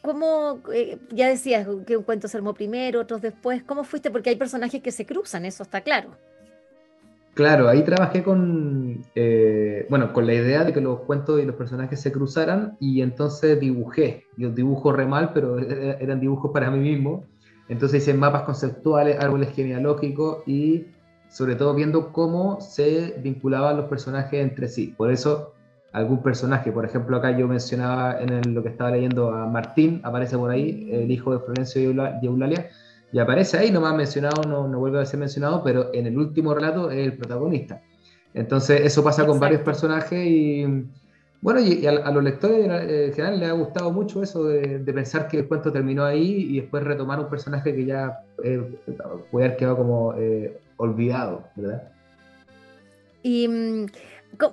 ¿Cómo, 0.00 0.60
eh, 0.72 0.98
ya 1.10 1.28
decías 1.28 1.68
que 1.86 1.98
un 1.98 2.02
cuento 2.02 2.28
se 2.28 2.36
armó 2.38 2.54
primero, 2.54 3.00
otros 3.00 3.20
después, 3.20 3.62
¿cómo 3.62 3.84
fuiste? 3.84 4.10
Porque 4.10 4.30
hay 4.30 4.36
personajes 4.36 4.80
que 4.80 4.90
se 4.90 5.04
cruzan, 5.04 5.44
eso 5.44 5.64
está 5.64 5.82
claro. 5.82 6.10
Claro, 7.34 7.68
ahí 7.68 7.82
trabajé 7.82 8.22
con, 8.22 9.04
bueno, 9.90 10.14
con 10.14 10.26
la 10.26 10.32
idea 10.32 10.64
de 10.64 10.72
que 10.72 10.80
los 10.80 11.00
cuentos 11.00 11.38
y 11.38 11.44
los 11.44 11.56
personajes 11.56 12.00
se 12.00 12.10
cruzaran 12.10 12.78
y 12.80 13.02
entonces 13.02 13.60
dibujé. 13.60 14.24
Yo 14.38 14.48
dibujo 14.50 14.92
re 14.92 15.04
mal, 15.04 15.34
pero 15.34 15.58
eran 16.00 16.20
dibujos 16.20 16.50
para 16.52 16.70
mí 16.70 16.78
mismo. 16.78 17.26
Entonces 17.68 18.02
hice 18.02 18.14
mapas 18.14 18.42
conceptuales, 18.42 19.18
árboles 19.20 19.52
genealógicos 19.54 20.38
y 20.46 20.86
sobre 21.28 21.54
todo 21.54 21.74
viendo 21.74 22.12
cómo 22.12 22.60
se 22.60 23.14
vinculaban 23.22 23.76
los 23.76 23.86
personajes 23.86 24.40
entre 24.40 24.68
sí. 24.68 24.94
Por 24.96 25.10
eso, 25.10 25.52
algún 25.92 26.22
personaje, 26.22 26.72
por 26.72 26.84
ejemplo, 26.84 27.16
acá 27.16 27.36
yo 27.36 27.48
mencionaba 27.48 28.20
en 28.20 28.54
lo 28.54 28.62
que 28.62 28.68
estaba 28.68 28.90
leyendo 28.90 29.30
a 29.30 29.46
Martín, 29.46 30.00
aparece 30.04 30.36
por 30.36 30.50
ahí, 30.50 30.88
el 30.92 31.10
hijo 31.10 31.32
de 31.32 31.40
Florencio 31.40 31.82
y 31.82 32.26
Eulalia, 32.26 32.70
y 33.12 33.18
aparece 33.18 33.58
ahí, 33.58 33.70
no 33.70 33.80
más 33.80 33.94
mencionado, 33.94 34.42
no, 34.48 34.68
no 34.68 34.78
vuelve 34.78 35.00
a 35.00 35.06
ser 35.06 35.20
mencionado, 35.20 35.62
pero 35.62 35.92
en 35.94 36.06
el 36.06 36.18
último 36.18 36.54
relato 36.54 36.90
es 36.90 36.98
el 36.98 37.16
protagonista. 37.16 37.80
Entonces, 38.34 38.82
eso 38.82 39.02
pasa 39.02 39.26
con 39.26 39.40
varios 39.40 39.62
personajes 39.62 40.26
y. 40.26 40.84
Bueno, 41.40 41.60
y, 41.60 41.86
a, 41.86 42.10
los 42.10 42.24
lectores 42.24 42.66
en 42.66 43.12
general 43.14 43.40
les 43.40 43.48
ha 43.48 43.52
gustado 43.52 43.92
mucho 43.92 44.22
eso 44.22 44.44
de, 44.44 44.80
pensar 44.92 45.28
que 45.28 45.38
el 45.38 45.48
cuento 45.48 45.70
terminó 45.72 46.04
ahí 46.04 46.48
y 46.50 46.60
después 46.60 46.82
retomar 46.82 47.20
un 47.20 47.28
personaje 47.28 47.74
que 47.74 47.84
ya 47.84 48.20
eh, 48.42 48.78
puede 49.30 49.46
haber 49.46 49.56
quedado 49.56 49.76
como 49.76 50.14
eh, 50.14 50.58
olvidado, 50.76 51.48
¿verdad? 51.56 51.90
¿Y 53.22 53.48
mm, 53.48 53.86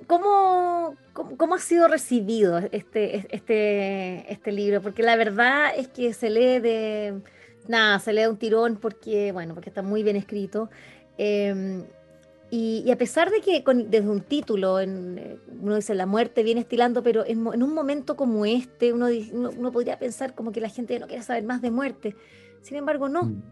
cómo, 0.07 0.95
cómo, 1.13 1.55
ha 1.55 1.59
sido 1.59 1.87
recibido 1.87 2.57
este, 2.71 3.27
este, 3.35 4.31
este 4.31 4.51
libro? 4.51 4.81
Porque 4.81 5.03
la 5.03 5.15
verdad 5.15 5.71
es 5.77 5.87
que 5.87 6.13
se 6.13 6.29
lee 6.29 6.59
de... 6.59 7.21
Nada, 7.67 7.99
se 7.99 8.11
lee 8.11 8.25
un 8.25 8.37
tirón 8.37 8.75
porque, 8.75 9.31
bueno, 9.31 9.53
porque 9.53 9.69
está 9.69 9.81
muy 9.81 10.03
bien 10.03 10.17
escrito. 10.17 10.69
Em, 11.17 11.83
y, 12.49 12.91
a 12.91 12.97
pesar 12.97 13.31
de 13.31 13.41
que 13.41 13.63
desde 13.87 14.09
un 14.09 14.21
título, 14.21 14.79
en, 14.79 15.17
eh, 15.17 15.37
uno 15.61 15.75
dice 15.75 15.95
la 15.95 16.05
muerte 16.05 16.43
viene 16.43 16.61
estilando, 16.61 17.01
pero 17.01 17.25
en, 17.25 17.47
un 17.47 17.73
momento 17.73 18.15
como 18.15 18.45
este, 18.45 18.93
uno, 18.93 19.07
uno, 19.31 19.71
podría 19.71 19.97
pensar 19.97 20.35
como 20.35 20.51
que 20.51 20.61
la 20.61 20.69
gente 20.69 20.99
no 20.99 21.07
quiere 21.07 21.23
saber 21.23 21.45
más 21.45 21.61
de 21.61 21.71
muerte. 21.71 22.15
Sin 22.61 22.77
embargo, 22.77 23.09
no. 23.09 23.23
Mm. 23.23 23.43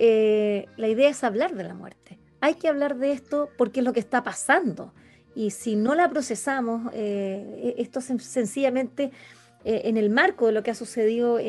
Eh, 0.00 0.66
la 0.76 0.86
idea 0.86 1.10
es 1.10 1.24
hablar 1.24 1.56
de 1.56 1.64
la 1.64 1.74
muerte. 1.74 2.20
Hay 2.40 2.54
que 2.54 2.68
hablar 2.68 2.96
de 2.98 3.10
esto 3.10 3.50
porque 3.58 3.80
es 3.80 3.84
lo 3.84 3.92
que 3.92 3.98
está 3.98 4.22
pasando. 4.22 4.94
Y 5.34 5.50
si 5.50 5.74
no 5.74 5.96
la 5.96 6.08
procesamos, 6.08 6.92
eh, 6.94 7.74
e-, 7.76 7.82
esto 7.82 8.00
sencillamente 8.00 9.10
eh, 9.64 9.82
en 9.84 9.96
el 9.96 10.08
marco 10.08 10.46
de 10.46 10.52
lo 10.52 10.62
que 10.62 10.70
ha 10.70 10.76
sucedido 10.76 11.40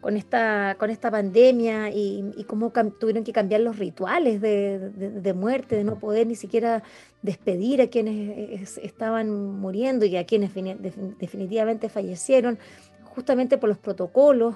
con, 0.00 0.16
esta, 0.16 0.76
con 0.78 0.88
esta 0.90 1.10
pandemia 1.10 1.90
y, 1.90 2.44
cómo 2.46 2.72
tuvieron 3.00 3.24
que 3.24 3.32
cambiar 3.32 3.62
los 3.62 3.76
rituales 3.76 4.40
de, 4.40 5.34
muerte, 5.34 5.74
de 5.74 5.82
no 5.82 5.98
poder 5.98 6.28
ni 6.28 6.36
siquiera 6.36 6.84
despedir 7.22 7.82
a 7.82 7.88
quienes 7.88 8.78
estaban 8.78 9.58
muriendo 9.58 10.06
y 10.06 10.16
a 10.16 10.24
quienes 10.26 10.54
definitivamente 10.54 11.88
fallecieron, 11.88 12.56
justamente 13.02 13.58
por 13.58 13.68
los 13.68 13.78
protocolos 13.78 14.54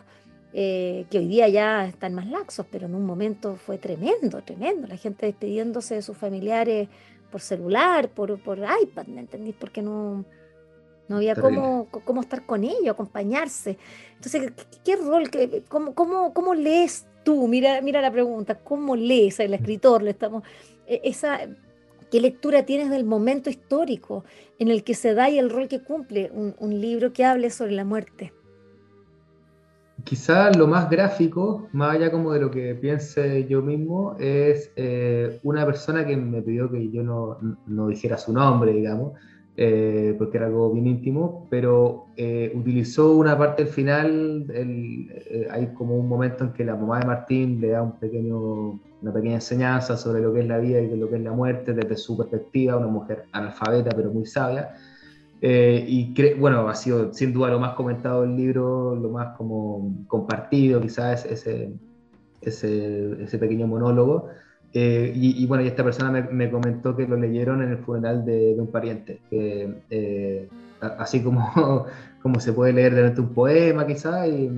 eh, 0.56 1.06
que 1.10 1.18
hoy 1.18 1.26
día 1.26 1.48
ya 1.48 1.84
están 1.84 2.14
más 2.14 2.28
laxos, 2.28 2.64
pero 2.70 2.86
en 2.86 2.94
un 2.94 3.04
momento 3.04 3.56
fue 3.56 3.76
tremendo, 3.76 4.40
tremendo. 4.42 4.86
La 4.86 4.96
gente 4.96 5.26
despidiéndose 5.26 5.96
de 5.96 6.02
sus 6.02 6.16
familiares 6.16 6.88
por 7.32 7.40
celular, 7.40 8.08
por, 8.08 8.40
por 8.40 8.58
iPad, 8.58 9.06
¿me 9.08 9.18
entendís? 9.18 9.56
Porque 9.58 9.82
no, 9.82 10.24
no 11.08 11.16
había 11.16 11.34
cómo, 11.34 11.88
cómo, 11.90 12.20
estar 12.20 12.46
con 12.46 12.62
ellos, 12.62 12.90
acompañarse. 12.90 13.78
Entonces, 14.14 14.52
¿qué, 14.84 14.94
rol, 14.94 15.28
qué, 15.28 15.64
cómo, 15.68 15.92
cómo, 15.92 16.32
cómo, 16.32 16.54
lees 16.54 17.04
tú? 17.24 17.48
Mira, 17.48 17.80
mira 17.80 18.00
la 18.00 18.12
pregunta, 18.12 18.54
¿cómo 18.54 18.94
lees 18.94 19.40
el 19.40 19.54
escritor? 19.54 20.04
Le 20.04 20.10
estamos, 20.10 20.44
e, 20.86 21.00
esa, 21.02 21.40
¿Qué 22.12 22.20
lectura 22.20 22.64
tienes 22.64 22.90
del 22.90 23.02
momento 23.02 23.50
histórico 23.50 24.24
en 24.60 24.68
el 24.68 24.84
que 24.84 24.94
se 24.94 25.14
da 25.14 25.28
y 25.30 25.40
el 25.40 25.50
rol 25.50 25.66
que 25.66 25.82
cumple 25.82 26.30
un, 26.32 26.54
un 26.60 26.80
libro 26.80 27.12
que 27.12 27.24
hable 27.24 27.50
sobre 27.50 27.72
la 27.72 27.84
muerte? 27.84 28.32
Quizá 30.04 30.50
lo 30.50 30.66
más 30.66 30.90
gráfico, 30.90 31.66
más 31.72 31.96
allá 31.96 32.10
como 32.10 32.32
de 32.32 32.40
lo 32.40 32.50
que 32.50 32.74
piense 32.74 33.46
yo 33.48 33.62
mismo, 33.62 34.14
es 34.18 34.70
eh, 34.76 35.40
una 35.42 35.64
persona 35.64 36.06
que 36.06 36.14
me 36.14 36.42
pidió 36.42 36.70
que 36.70 36.90
yo 36.90 37.02
no, 37.02 37.38
no 37.66 37.88
dijera 37.88 38.18
su 38.18 38.30
nombre, 38.34 38.74
digamos, 38.74 39.14
eh, 39.56 40.14
porque 40.18 40.36
era 40.36 40.46
algo 40.46 40.70
bien 40.72 40.86
íntimo, 40.88 41.46
pero 41.48 42.08
eh, 42.18 42.52
utilizó 42.54 43.16
una 43.16 43.38
parte 43.38 43.64
del 43.64 43.72
final, 43.72 44.46
hay 45.50 45.66
como 45.68 45.96
un 45.96 46.06
momento 46.06 46.44
en 46.44 46.52
que 46.52 46.64
la 46.66 46.76
mamá 46.76 47.00
de 47.00 47.06
Martín 47.06 47.60
le 47.62 47.68
da 47.68 47.82
un 47.82 47.98
pequeño, 47.98 48.78
una 49.00 49.12
pequeña 49.12 49.36
enseñanza 49.36 49.96
sobre 49.96 50.20
lo 50.20 50.34
que 50.34 50.40
es 50.40 50.46
la 50.46 50.58
vida 50.58 50.80
y 50.80 50.94
lo 50.94 51.08
que 51.08 51.16
es 51.16 51.22
la 51.22 51.32
muerte 51.32 51.72
desde 51.72 51.96
su 51.96 52.14
perspectiva, 52.14 52.76
una 52.76 52.88
mujer 52.88 53.24
analfabeta 53.32 53.90
pero 53.96 54.12
muy 54.12 54.26
sabia, 54.26 54.74
eh, 55.46 55.84
y 55.86 56.14
bueno, 56.38 56.66
ha 56.70 56.74
sido 56.74 57.12
sin 57.12 57.34
duda 57.34 57.50
lo 57.50 57.60
más 57.60 57.74
comentado 57.74 58.22
del 58.22 58.34
libro, 58.34 58.96
lo 58.96 59.10
más 59.10 59.36
como 59.36 60.06
compartido, 60.08 60.80
quizás 60.80 61.26
ese, 61.26 61.70
ese, 62.40 63.22
ese 63.22 63.38
pequeño 63.38 63.66
monólogo. 63.66 64.30
Eh, 64.72 65.12
y, 65.14 65.46
bueno, 65.46 65.62
y 65.62 65.66
esta 65.66 65.84
persona 65.84 66.10
me, 66.10 66.22
me, 66.22 66.50
comentó 66.50 66.96
que 66.96 67.06
lo 67.06 67.16
leyeron 67.16 67.62
en 67.62 67.72
el 67.72 67.76
funeral 67.76 68.24
de, 68.24 68.54
de 68.54 68.60
un 68.60 68.68
pariente, 68.68 69.20
que, 69.28 69.82
eh, 69.90 70.48
así 70.80 71.22
como, 71.22 71.86
como 72.22 72.40
se 72.40 72.54
puede 72.54 72.72
leer 72.72 72.94
delante 72.94 73.20
un 73.20 73.34
poema 73.34 73.86
quizás. 73.86 74.26
Y, 74.26 74.50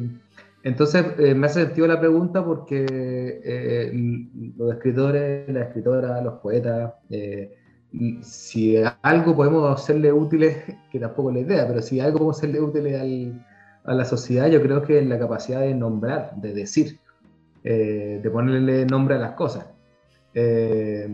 entonces 0.62 1.04
me 1.34 1.46
hace 1.48 1.64
sentido 1.64 1.88
la 1.88 1.98
pregunta 1.98 2.44
porque 2.44 3.90
los 4.56 4.72
escritores, 4.72 5.48
las 5.48 5.66
escritoras, 5.66 6.22
los 6.22 6.34
poetas, 6.34 6.92
si 8.22 8.76
algo 9.02 9.34
podemos 9.34 9.80
hacerle 9.80 10.12
útiles, 10.12 10.64
que 10.90 11.00
tampoco 11.00 11.30
es 11.30 11.36
la 11.36 11.40
idea, 11.42 11.66
pero 11.66 11.82
si 11.82 12.00
algo 12.00 12.18
podemos 12.18 12.38
hacerle 12.38 12.60
útiles 12.60 13.34
a 13.84 13.94
la 13.94 14.04
sociedad, 14.04 14.48
yo 14.48 14.60
creo 14.62 14.82
que 14.82 14.98
es 14.98 15.06
la 15.06 15.18
capacidad 15.18 15.60
de 15.60 15.74
nombrar, 15.74 16.34
de 16.36 16.52
decir, 16.52 16.98
eh, 17.64 18.20
de 18.22 18.30
ponerle 18.30 18.86
nombre 18.86 19.16
a 19.16 19.18
las 19.18 19.32
cosas. 19.32 19.66
Eh, 20.34 21.08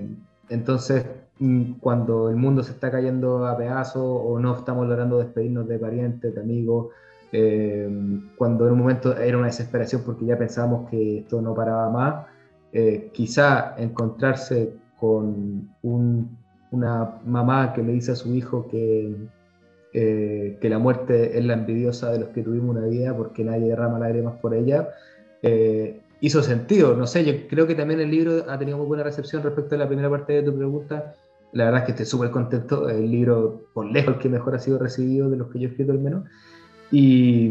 entonces, 0.49 1.05
mm, 1.39 1.75
cuando 1.75 2.29
el 2.29 2.37
mundo 2.37 2.63
se 2.63 2.73
está 2.73 2.91
cayendo 2.91 3.47
a 3.47 3.57
pedazos 3.57 4.03
o 4.05 4.39
no 4.39 4.57
estamos 4.57 4.87
logrando 4.87 5.19
despedirnos 5.19 5.69
de 5.69 5.79
parientes, 5.79 6.35
de 6.35 6.41
amigos, 6.41 6.89
eh, 7.33 7.89
cuando 8.37 8.67
en 8.67 8.73
un 8.73 8.79
momento 8.81 9.17
era 9.17 9.39
una 9.39 9.47
desesperación 9.47 10.03
porque 10.05 10.27
ya 10.27 10.37
pensábamos 10.37 10.91
que 10.91 11.21
esto 11.21 11.41
no 11.41 11.55
paraba 11.55 11.89
más, 11.91 12.27
quizá 13.13 13.75
encontrarse 13.77 14.75
con 14.99 15.69
un 15.83 16.42
una 16.73 17.21
mamá 17.25 17.73
que 17.73 17.83
le 17.83 17.93
dice 17.93 18.13
a 18.13 18.17
su 18.17 18.35
hijo 18.35 18.67
que, 18.69 19.15
eh, 19.93 20.59
que 20.61 20.69
la 20.69 20.79
muerte 20.79 21.39
es 21.39 21.45
la 21.45 21.55
envidiosa 21.55 22.11
de 22.11 22.21
los 22.21 22.29
que 22.31 22.43
tuvimos 22.43 22.77
una 22.77 22.87
vida 22.87 23.17
porque 23.17 23.45
nadie 23.45 23.69
derrama 23.69 23.99
lágrimas 23.99 24.35
por 24.41 24.55
ella, 24.55 24.89
eh, 25.43 26.01
hizo 26.21 26.43
sentido. 26.43 26.97
No 26.97 27.07
sé, 27.07 27.25
yo 27.25 27.47
creo 27.49 27.67
que 27.67 27.75
también 27.75 28.01
el 28.01 28.11
libro 28.11 28.45
ha 28.49 28.59
tenido 28.59 28.79
muy 28.79 28.87
buena 28.87 29.05
recepción 29.05 29.43
respecto 29.43 29.75
a 29.75 29.79
la 29.79 29.87
primera 29.87 30.11
parte 30.11 30.33
de 30.33 30.43
tu 30.43 30.57
pregunta. 30.57 31.15
La 31.53 31.67
verdad 31.67 31.81
es 31.81 31.87
que 31.87 31.93
estoy 31.93 32.07
súper 32.07 32.31
contento. 32.31 32.89
El 32.89 33.11
libro, 33.11 33.67
por 33.75 33.85
lejos, 33.85 34.15
el 34.15 34.21
que 34.21 34.29
mejor 34.29 34.55
ha 34.55 34.59
sido 34.59 34.79
recibido 34.79 35.29
de 35.29 35.37
los 35.37 35.49
que 35.49 35.59
yo 35.59 35.69
he 35.69 35.71
escrito 35.71 35.93
al 35.93 35.99
menos. 35.99 36.25
Y, 36.91 37.51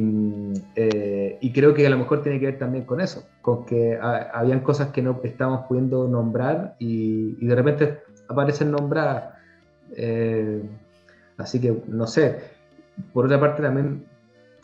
eh, 0.75 1.39
y 1.41 1.47
y, 1.47 1.51
creo 1.51 1.73
que 1.73 1.85
a 1.85 1.89
lo 1.89 1.97
mejor 1.97 2.21
tiene 2.21 2.39
que 2.39 2.45
ver 2.45 2.59
también 2.59 2.85
con 2.85 3.01
eso, 3.01 3.25
con 3.41 3.65
que 3.65 3.97
habían 3.99 4.59
cosas 4.59 4.89
que 4.89 5.01
no 5.01 5.19
estábamos 5.23 5.65
pudiendo 5.67 6.07
nombrar 6.07 6.75
y, 6.77 7.43
de 7.43 7.55
repente 7.55 7.99
aparecen 8.31 8.71
nombradas. 8.71 9.35
Eh, 9.95 10.61
así 11.37 11.59
que, 11.59 11.81
no 11.87 12.07
sé, 12.07 12.39
por 13.13 13.25
otra 13.25 13.39
parte 13.39 13.61
también 13.61 14.05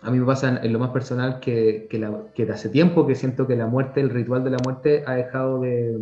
a 0.02 0.12
mí 0.12 0.20
me 0.20 0.26
pasa 0.26 0.60
en, 0.62 0.74
lo 0.74 0.80
más 0.80 0.92
personal 0.92 1.40
que, 1.40 1.88
que, 1.90 2.00
la, 2.00 2.12
que, 2.34 2.44
hace 2.44 2.70
tiempo 2.70 3.08
que 3.08 3.16
siento 3.16 3.48
que 3.48 3.56
la 3.56 3.68
muerte, 3.68 4.00
el 4.00 4.10
ritual 4.10 4.44
de 4.44 4.52
la 4.52 4.58
muerte 4.64 5.04
ha 5.06 5.16
dejado 5.16 5.62
de, 5.62 5.98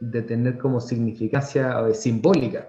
de 0.00 0.22
tener 0.22 0.58
como 0.58 0.80
significancia 0.80 1.76
simbólica. 1.92 2.68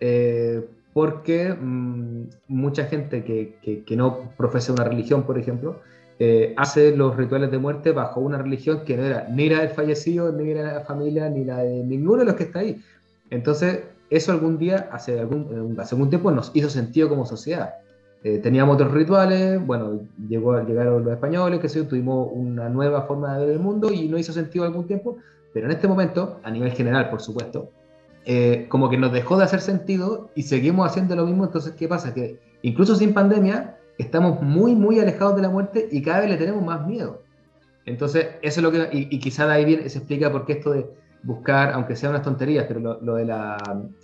Eh, 0.00 0.64
porque 0.92 1.54
mmm, 1.54 2.24
mucha 2.48 2.84
gente 2.86 3.22
que, 3.24 3.84
que, 3.86 3.96
no 3.96 4.32
profesa 4.36 4.72
una 4.72 4.84
religión, 4.84 5.22
por 5.24 5.38
ejemplo, 5.38 5.80
eh, 6.18 6.52
hace 6.56 6.96
los 6.96 7.16
rituales 7.16 7.50
de 7.50 7.58
muerte 7.58 7.92
bajo 7.92 8.20
una 8.20 8.38
religión 8.38 8.84
que 8.84 8.96
no 8.96 9.04
era 9.04 9.28
ni 9.30 9.48
la 9.48 9.60
del 9.60 9.70
fallecido, 9.70 10.32
ni 10.32 10.52
la 10.52 10.62
de 10.62 10.72
la 10.74 10.80
familia, 10.80 11.28
ni 11.28 11.44
la 11.44 11.58
de 11.58 11.84
ninguno 11.84 12.18
de 12.18 12.26
los 12.26 12.34
que 12.34 12.44
está 12.44 12.60
ahí. 12.60 12.82
Entonces, 13.30 13.84
eso 14.10 14.32
algún 14.32 14.58
día, 14.58 14.88
hace 14.92 15.20
algún, 15.20 15.76
hace 15.78 15.94
algún 15.94 16.10
tiempo, 16.10 16.30
nos 16.32 16.50
hizo 16.54 16.68
sentido 16.68 17.08
como 17.08 17.24
sociedad. 17.24 17.74
Eh, 18.22 18.38
teníamos 18.38 18.74
otros 18.74 18.92
rituales, 18.92 19.64
bueno, 19.64 20.00
llegó, 20.28 20.60
llegaron 20.62 21.04
los 21.04 21.12
españoles, 21.12 21.60
que 21.60 21.68
sé 21.70 21.84
tuvimos 21.84 22.28
una 22.32 22.68
nueva 22.68 23.02
forma 23.02 23.38
de 23.38 23.46
ver 23.46 23.54
el 23.54 23.60
mundo 23.60 23.90
y 23.90 24.08
no 24.08 24.18
hizo 24.18 24.32
sentido 24.32 24.66
algún 24.66 24.86
tiempo, 24.86 25.16
pero 25.54 25.66
en 25.66 25.72
este 25.72 25.88
momento, 25.88 26.38
a 26.42 26.50
nivel 26.50 26.72
general, 26.72 27.08
por 27.08 27.22
supuesto, 27.22 27.70
eh, 28.26 28.66
como 28.68 28.90
que 28.90 28.98
nos 28.98 29.12
dejó 29.12 29.38
de 29.38 29.44
hacer 29.44 29.60
sentido 29.60 30.28
y 30.34 30.42
seguimos 30.42 30.86
haciendo 30.86 31.16
lo 31.16 31.24
mismo, 31.24 31.44
entonces, 31.44 31.72
¿qué 31.72 31.88
pasa? 31.88 32.12
Que 32.12 32.38
incluso 32.60 32.94
sin 32.94 33.14
pandemia, 33.14 33.78
estamos 33.96 34.42
muy, 34.42 34.74
muy 34.74 35.00
alejados 35.00 35.36
de 35.36 35.42
la 35.42 35.48
muerte 35.48 35.88
y 35.90 36.02
cada 36.02 36.20
vez 36.20 36.30
le 36.30 36.36
tenemos 36.36 36.62
más 36.62 36.86
miedo. 36.86 37.22
Entonces, 37.86 38.28
eso 38.42 38.60
es 38.60 38.62
lo 38.62 38.70
que, 38.70 38.88
y, 38.92 39.14
y 39.14 39.18
quizá 39.18 39.46
de 39.46 39.52
ahí 39.54 39.64
viene, 39.64 39.88
se 39.88 39.98
explica 39.98 40.30
por 40.30 40.44
qué 40.44 40.54
esto 40.54 40.72
de 40.72 40.86
buscar, 41.22 41.72
aunque 41.72 41.96
sean 41.96 42.12
unas 42.12 42.22
tonterías, 42.22 42.66
pero 42.66 42.98
lo, 43.00 43.14
de 43.14 43.24
la, 43.24 43.58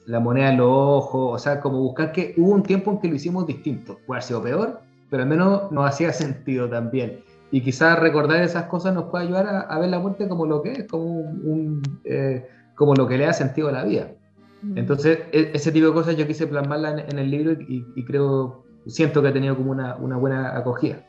la, 0.07 0.21
moneda 0.21 0.51
en 0.51 0.59
los 0.59 0.69
ojos, 0.69 1.35
o 1.35 1.39
sea, 1.39 1.61
como 1.61 1.79
buscar 1.79 2.13
que 2.13 2.35
hubo 2.37 2.53
un 2.53 2.63
tiempo 2.63 2.91
en 2.91 2.99
que 2.99 3.09
lo 3.09 3.15
hicimos 3.15 3.47
distinto. 3.47 3.99
Puede 4.07 4.19
haber 4.19 4.23
sido 4.23 4.43
peor, 4.43 4.81
pero 5.11 5.23
al 5.23 5.29
menos 5.29 5.71
nos 5.73 5.89
hacía 5.89 6.13
sentido 6.13 6.69
también. 6.69 7.21
Y 7.51 7.61
quizás 7.61 7.99
recordar 7.99 8.43
esas 8.43 8.65
cosas 8.65 8.95
nos 8.95 9.05
puede 9.05 9.27
ayudar 9.27 9.67
a, 9.69 9.79
ver 9.79 9.89
la 9.89 9.99
muerte 9.99 10.29
como 10.29 10.47
lo 10.47 10.63
que 10.63 10.73
es, 10.73 10.85
como, 10.85 11.05
un, 11.05 11.83
eh, 12.05 12.47
como 12.75 12.95
lo 12.95 13.07
que 13.07 13.17
le 13.17 13.25
da 13.25 13.33
sentido 13.33 13.69
a 13.69 13.73
la 13.73 13.85
vida. 13.85 14.11
Mm. 14.63 14.79
Entonces, 14.79 15.21
e, 15.33 15.53
ese 15.55 15.71
tipo 15.73 15.87
de 15.87 15.93
cosas 15.93 16.17
yo 16.17 16.27
quise 16.27 16.47
plasmarla 16.47 17.07
en, 17.09 17.19
el 17.19 17.31
libro 17.31 17.53
y, 17.53 18.05
creo, 18.05 18.65
siento 18.87 19.23
que 19.23 19.29
ha 19.29 19.33
tenido 19.33 19.57
como 19.57 19.71
una, 19.71 19.97
una 19.97 20.17
buena 20.17 20.57
acogida. 20.57 21.07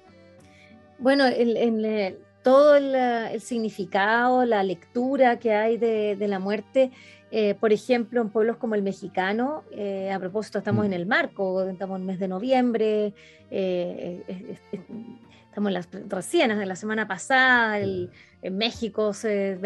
Bueno, 0.99 1.25
en, 1.25 1.57
en, 1.57 2.17
todo 2.47 2.77
el, 2.77 3.41
significado, 3.41 4.45
la 4.45 4.63
lectura 4.63 5.37
que 5.37 5.53
hay 5.53 5.75
de, 5.75 6.15
la 6.29 6.39
muerte, 6.39 6.91
eh, 7.29 7.55
por 7.55 7.73
ejemplo, 7.73 8.21
en 8.21 8.29
pueblos 8.29 8.55
como 8.55 8.73
el 8.75 8.83
mexicano, 8.83 9.65
eh, 9.71 10.09
a 10.13 10.17
propósito, 10.17 10.57
estamos 10.57 10.83
mm. 10.83 10.85
en 10.85 10.93
el 10.93 11.05
marco, 11.07 11.67
estamos 11.67 11.97
en 11.97 12.03
el 12.03 12.07
mes 12.07 12.19
de 12.19 12.29
noviembre, 12.29 13.13
eh, 13.51 14.23
estamos 15.49 15.67
en 15.67 15.73
las 15.73 15.89
recién, 16.07 16.57
de 16.57 16.65
la 16.65 16.77
semana 16.77 17.05
pasada, 17.05 17.79
en 17.79 18.57
México 18.57 19.11
se, 19.11 19.59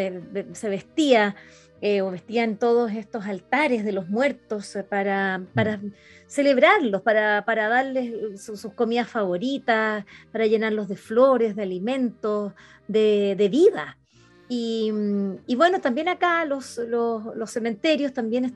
se 0.53 0.69
vestía 0.69 1.35
o 1.81 2.11
vestían 2.11 2.57
todos 2.57 2.91
estos 2.91 3.25
altares 3.25 3.83
de 3.83 3.91
los 3.91 4.07
muertos 4.07 4.77
para, 4.89 5.39
mm. 5.39 5.45
para 5.47 5.79
celebrarlos, 6.27 7.01
para, 7.01 7.43
para 7.43 7.67
darles 7.67 8.41
sus, 8.41 8.65
comidas 8.73 9.09
favoritas, 9.09 10.05
para 10.31 10.47
llenarlos 10.47 10.87
de 10.87 10.95
flores, 10.95 11.55
de 11.55 11.63
alimentos, 11.63 12.53
de, 12.87 13.35
de 13.37 13.49
vida. 13.49 13.97
Y, 14.53 14.91
y, 15.47 15.55
bueno, 15.55 15.79
también 15.79 16.09
acá 16.09 16.43
los, 16.43 16.77
los, 16.77 17.23
los 17.37 17.49
cementerios 17.51 18.11
también 18.11 18.53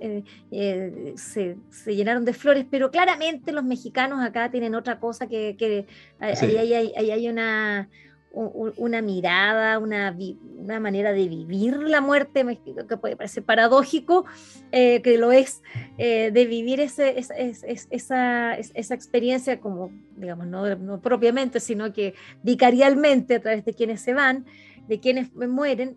eh, 0.00 0.24
eh, 0.50 1.12
se, 1.16 1.58
se, 1.68 1.94
llenaron 1.94 2.24
de 2.24 2.32
flores, 2.32 2.64
pero 2.70 2.90
claramente 2.90 3.52
los 3.52 3.62
mexicanos 3.62 4.24
acá 4.24 4.50
tienen 4.50 4.74
otra 4.74 4.98
cosa 4.98 5.26
que, 5.26 5.54
que 5.58 5.86
ahí, 6.18 6.56
hay, 6.56 6.94
hay 6.96 7.28
una, 7.28 7.90
una 8.34 9.00
mirada, 9.00 9.78
una, 9.78 10.16
una, 10.58 10.80
manera 10.80 11.12
de 11.12 11.28
vivir 11.28 11.76
la 11.78 12.00
muerte, 12.00 12.44
que 12.88 12.96
puede 12.96 13.16
parecer 13.16 13.44
paradójico, 13.44 14.24
eh, 14.72 15.02
que 15.02 15.18
lo 15.18 15.30
es, 15.32 15.62
eh, 15.98 16.30
de 16.32 16.46
vivir 16.46 16.80
esa, 16.80 17.08
esa, 17.08 18.58
experiencia 18.94 19.60
como, 19.60 19.92
digamos, 20.16 20.46
no, 20.46 20.74
no, 20.76 21.00
propiamente, 21.00 21.60
sino 21.60 21.92
que 21.92 22.14
vicarialmente 22.42 23.36
a 23.36 23.40
través 23.40 23.64
de 23.64 23.74
quienes 23.74 24.00
se 24.00 24.14
van, 24.14 24.44
de 24.88 24.98
quienes 24.98 25.32
mueren, 25.34 25.96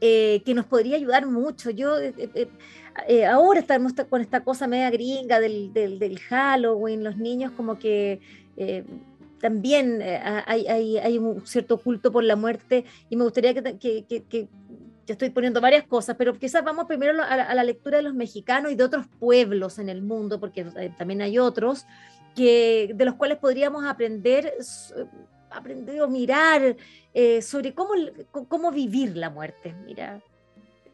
eh, 0.00 0.42
que 0.46 0.54
nos 0.54 0.64
podría 0.64 0.96
ayudar 0.96 1.26
mucho. 1.26 1.70
Yo 1.70 1.92
ahora 3.28 3.60
estamos 3.60 3.92
con 4.08 4.20
esta 4.20 4.42
cosa 4.42 4.66
media 4.66 4.90
gringa 4.90 5.38
del, 5.38 5.72
del, 5.72 5.98
del 5.98 6.18
Halloween, 6.18 7.04
los 7.04 7.16
niños 7.16 7.52
como 7.52 7.78
que 7.78 8.20
también 9.40 10.00
eh, 10.02 10.20
hay, 10.46 11.18
un 11.18 11.46
cierto 11.46 11.78
culto 11.78 12.12
por 12.12 12.24
la 12.24 12.36
muerte 12.36 12.84
y 13.08 13.16
me 13.16 13.24
gustaría 13.24 13.54
que, 13.54 13.78
que, 13.78 14.48
estoy 15.06 15.30
poniendo 15.30 15.60
varias 15.60 15.84
cosas, 15.84 16.16
pero 16.16 16.34
quizás 16.34 16.62
vamos 16.62 16.86
primero 16.86 17.22
a 17.22 17.54
la, 17.54 17.64
lectura 17.64 17.96
de 17.96 18.02
los 18.02 18.14
mexicanos 18.14 18.70
y 18.70 18.74
de 18.74 18.84
otros 18.84 19.06
pueblos 19.18 19.78
en 19.78 19.88
el 19.88 20.02
mundo, 20.02 20.38
porque 20.38 20.66
eh, 20.76 20.92
también 20.98 21.22
hay 21.22 21.38
otros, 21.38 21.86
que, 22.36 22.92
de 22.94 23.04
los 23.04 23.14
cuales 23.14 23.38
podríamos 23.38 23.86
aprender, 23.86 24.52
aprender 25.50 26.02
o 26.02 26.08
mirar 26.08 26.76
eh, 27.14 27.40
sobre 27.40 27.72
cómo, 27.72 27.94
cómo 28.48 28.70
vivir 28.70 29.16
la 29.16 29.30
muerte. 29.30 29.74
Mira, 29.86 30.20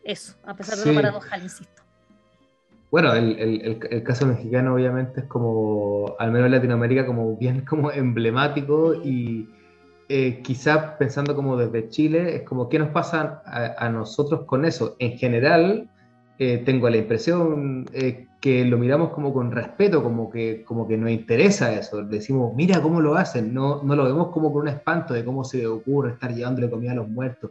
eso, 0.05 0.35
a 0.45 0.55
pesar 0.55 0.79
de 0.79 0.87
lo 0.87 0.95
paradojal, 0.95 1.43
insisto. 1.43 1.84
Bueno, 2.95 3.13
el, 3.13 3.77
el, 3.91 4.05
caso 4.05 4.25
mexicano 4.25 4.75
obviamente 4.75 5.23
es 5.23 5.27
como, 5.27 6.15
al 6.21 6.31
menos 6.31 6.47
en 6.47 6.53
Latinoamérica, 6.53 7.05
como 7.05 7.37
bien 7.37 7.65
como 7.69 7.91
emblemático 7.91 8.95
y 8.95 9.49
eh, 10.09 10.41
pensando 10.97 11.35
como 11.35 11.57
desde 11.57 11.89
Chile, 11.89 12.37
es 12.37 12.43
como 12.43 12.69
qué 12.69 12.79
nos 12.79 12.91
pasa 12.91 13.43
a, 13.47 13.89
nosotros 13.89 14.43
con 14.47 14.65
eso. 14.65 14.95
En 15.01 15.19
general, 15.19 15.89
eh, 16.39 16.63
tengo 16.65 16.89
la 16.89 16.99
impresión 16.99 17.85
eh, 17.93 18.29
que 18.41 18.65
lo 18.65 18.79
miramos 18.79 19.11
como 19.11 19.35
con 19.35 19.51
respeto, 19.51 20.01
como 20.01 20.31
que, 20.31 20.63
como 20.63 20.87
que 20.87 20.97
nos 20.97 21.11
interesa 21.11 21.73
eso. 21.73 22.05
Decimos, 22.05 22.55
mira 22.55 22.81
cómo 22.81 23.01
lo 23.01 23.17
hacen, 23.17 23.53
no, 23.53 23.83
no 23.83 23.97
lo 23.97 24.05
vemos 24.05 24.29
como 24.29 24.53
con 24.53 24.63
un 24.63 24.69
espanto 24.69 25.15
de 25.15 25.25
cómo 25.25 25.43
se 25.43 25.59
le 25.59 25.67
ocurre 25.67 26.13
estar 26.13 26.33
llevándole 26.33 26.71
comida 26.71 26.93
a 26.93 26.95
los 26.95 27.09
muertos. 27.09 27.51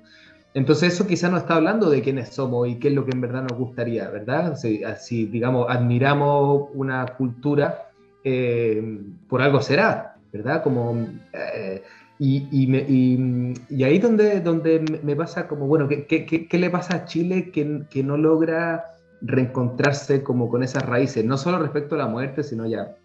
Entonces 0.53 0.93
eso 0.93 1.07
quizá 1.07 1.29
no 1.29 1.37
está 1.37 1.55
hablando 1.55 1.89
de 1.89 2.01
quiénes 2.01 2.29
somos 2.29 2.67
y 2.67 2.75
qué 2.75 2.89
es 2.89 2.93
lo 2.93 3.05
que 3.05 3.11
en 3.11 3.21
verdad 3.21 3.43
nos 3.43 3.57
gustaría, 3.57 4.09
¿verdad? 4.09 4.55
Si, 4.55 5.25
digamos, 5.25 5.65
admiramos 5.67 6.69
una 6.73 7.05
cultura, 7.17 7.89
eh, 8.23 8.99
por 9.27 9.41
algo 9.41 9.61
será, 9.61 10.15
¿verdad? 10.31 10.61
Como, 10.61 11.07
eh, 11.33 11.81
y, 12.19 12.47
y, 12.51 13.83
ahí 13.83 13.97
donde, 13.97 14.41
donde 14.41 15.01
me 15.03 15.15
pasa 15.15 15.47
como, 15.47 15.65
bueno, 15.65 15.87
¿qué, 15.87 16.05
qué, 16.05 16.57
le 16.59 16.69
pasa 16.69 16.97
a 16.97 17.05
Chile 17.05 17.49
que, 17.51 17.81
que, 17.89 18.03
no 18.03 18.15
logra 18.15 18.85
reencontrarse 19.21 20.21
como 20.21 20.49
con 20.49 20.61
esas 20.61 20.85
raíces, 20.85 21.25
no 21.25 21.37
solo 21.37 21.57
respecto 21.57 21.95
a 21.95 21.97
la 21.97 22.07
muerte, 22.07 22.43
sino 22.43 22.67
ya 22.67 22.95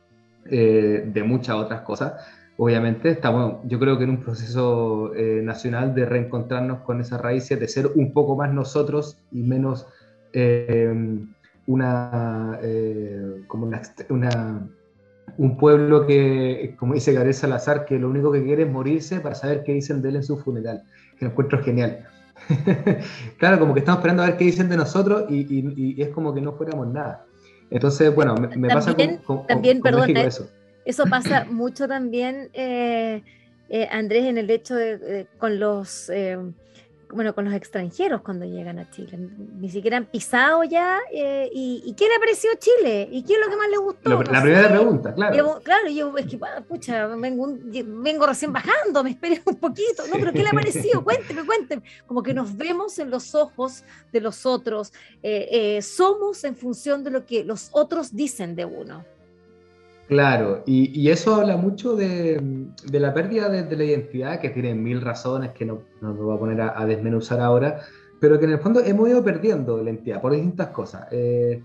eh, 0.51 1.03
de 1.07 1.23
muchas 1.23 1.57
otras 1.57 1.81
cosas? 1.81 2.13
Obviamente 2.59 3.11
estamos, 3.11 3.61
yo 3.65 3.79
creo 3.79 3.97
que 3.99 4.05
en 4.05 4.11
un 4.11 4.21
proceso 4.21 5.15
eh, 5.15 5.41
nacional 5.45 5.95
de 5.95 6.05
reencontrarnos 6.05 6.81
con 6.81 7.01
esas 7.01 7.21
raíces, 7.21 7.59
de 7.59 7.69
ser 7.69 7.87
un 7.95 8.13
poco 8.13 8.37
más 8.37 8.53
nosotros 8.53 9.17
y 9.31 9.43
menos 9.43 9.87
eh, 10.33 10.93
una, 11.67 12.59
eh, 12.61 13.43
como 13.47 13.71
una, 14.11 14.69
un 15.37 15.57
pueblo 15.57 16.05
que, 16.05 16.75
como 16.77 16.95
dice 16.95 17.13
Gabriel 17.13 17.35
Salazar, 17.35 17.85
que 17.85 17.97
lo 17.97 18.11
único 18.11 18.33
que 18.33 18.43
quiere 18.43 18.65
es 18.65 18.71
morirse 18.71 19.21
para 19.21 19.37
saber 19.37 19.63
qué 19.63 19.75
dicen 19.75 20.03
de 20.03 20.09
él 20.09 20.17
en 20.17 20.25
su 20.25 20.37
funeral, 20.39 20.83
que 21.17 21.27
lo 21.27 21.31
encuentro 21.31 21.63
genial. 21.63 22.09
claro, 23.39 23.61
como 23.61 23.73
que 23.73 23.81
estamos 23.81 24.01
esperando 24.01 24.25
a 24.25 24.27
ver 24.27 24.37
qué 24.37 24.47
dicen 24.47 24.69
de 24.69 24.77
nosotros 24.77 25.27
y, 25.31 26.03
es 26.03 26.09
como 26.09 26.35
que 26.35 26.41
no 26.41 26.55
fuéramos 26.55 26.89
nada. 26.89 27.25
Entonces, 27.71 28.13
bueno, 28.13 28.35
me, 28.35 28.69
pasa 28.69 28.97
con, 29.25 29.47
también, 29.47 29.81
perdón, 29.81 30.17
eso 30.17 30.49
eso 30.89 31.05
pasa 31.05 31.45
mucho 31.45 31.87
también, 31.87 32.49
eh, 32.55 33.23
eh, 33.69 33.89
Andrés, 33.93 34.25
en 34.25 34.39
el 34.39 34.49
hecho 34.49 34.75
de, 34.75 35.27
con 35.37 35.61
los 35.61 36.09
eh, 36.09 36.39
bueno, 37.11 37.35
con 37.35 37.45
los 37.45 37.53
extranjeros 37.53 38.23
cuando 38.23 38.47
llegan 38.47 38.79
a 38.79 38.91
Chile. 38.91 39.19
Ni 39.61 39.69
siquiera 39.69 39.99
han 39.99 40.07
pisado 40.07 40.65
ya. 40.65 40.99
y, 41.13 41.95
qué 41.95 42.09
le 42.09 42.19
pareció 42.19 42.51
Chile? 42.59 43.07
¿Y 43.11 43.23
qué 43.23 43.35
es 43.35 43.39
lo 43.39 43.51
que 43.51 43.57
más 43.57 43.69
le 43.69 43.77
gustó? 43.77 44.23
la 44.23 44.43
primera 44.43 44.69
pregunta, 44.71 45.15
claro. 45.15 45.61
claro, 45.63 45.89
yo 45.91 46.17
es 46.17 46.27
que, 46.27 46.39
pucha, 46.67 47.07
vengo, 47.07 47.55
vengo, 47.63 48.27
recién 48.27 48.53
bajando, 48.55 49.05
me 49.05 49.11
esperé 49.11 49.43
un 49.45 49.57
poquito. 49.57 50.07
No, 50.07 50.15
pero 50.19 50.33
¿qué 50.33 50.43
le 50.43 50.49
ha 50.49 50.53
parecido? 50.53 51.05
Cuénteme, 51.05 51.45
cuénteme. 51.45 51.83
Como 52.07 52.23
que 52.23 52.33
nos 52.33 52.57
vemos 52.57 52.99
en 52.99 53.11
los 53.11 53.35
ojos 53.35 53.85
de 54.11 54.23
los 54.23 54.47
otros. 54.47 54.95
somos 55.83 56.45
en 56.45 56.57
función 56.57 57.05
de 57.05 57.11
lo 57.11 57.27
que 57.27 57.45
los 57.45 57.69
otros 57.73 58.17
dicen 58.17 58.57
de 58.57 58.65
uno. 58.65 59.05
Claro, 60.09 60.63
y, 60.65 61.11
eso 61.11 61.35
habla 61.35 61.59
mucho 61.59 61.95
de, 61.95 62.41
la 62.91 63.13
pérdida 63.13 63.51
de, 63.51 63.77
la 63.77 63.85
identidad, 63.85 64.41
que 64.41 64.49
tiene 64.49 64.75
mil 64.75 65.03
razones 65.03 65.51
que 65.53 65.67
no, 65.67 65.83
no 66.01 66.15
me 66.15 66.35
a 66.35 66.39
poner 66.39 66.61
a, 66.63 66.87
desmenuzar 66.87 67.41
ahora, 67.41 67.83
pero 68.19 68.39
que 68.39 68.47
en 68.47 68.53
el 68.53 68.59
fondo 68.59 68.81
hemos 68.81 69.07
ido 69.11 69.23
perdiendo 69.23 69.77
la 69.77 69.91
identidad 69.91 70.23
por 70.23 70.33
distintas 70.33 70.69
cosas. 70.69 71.09
Eh, 71.11 71.63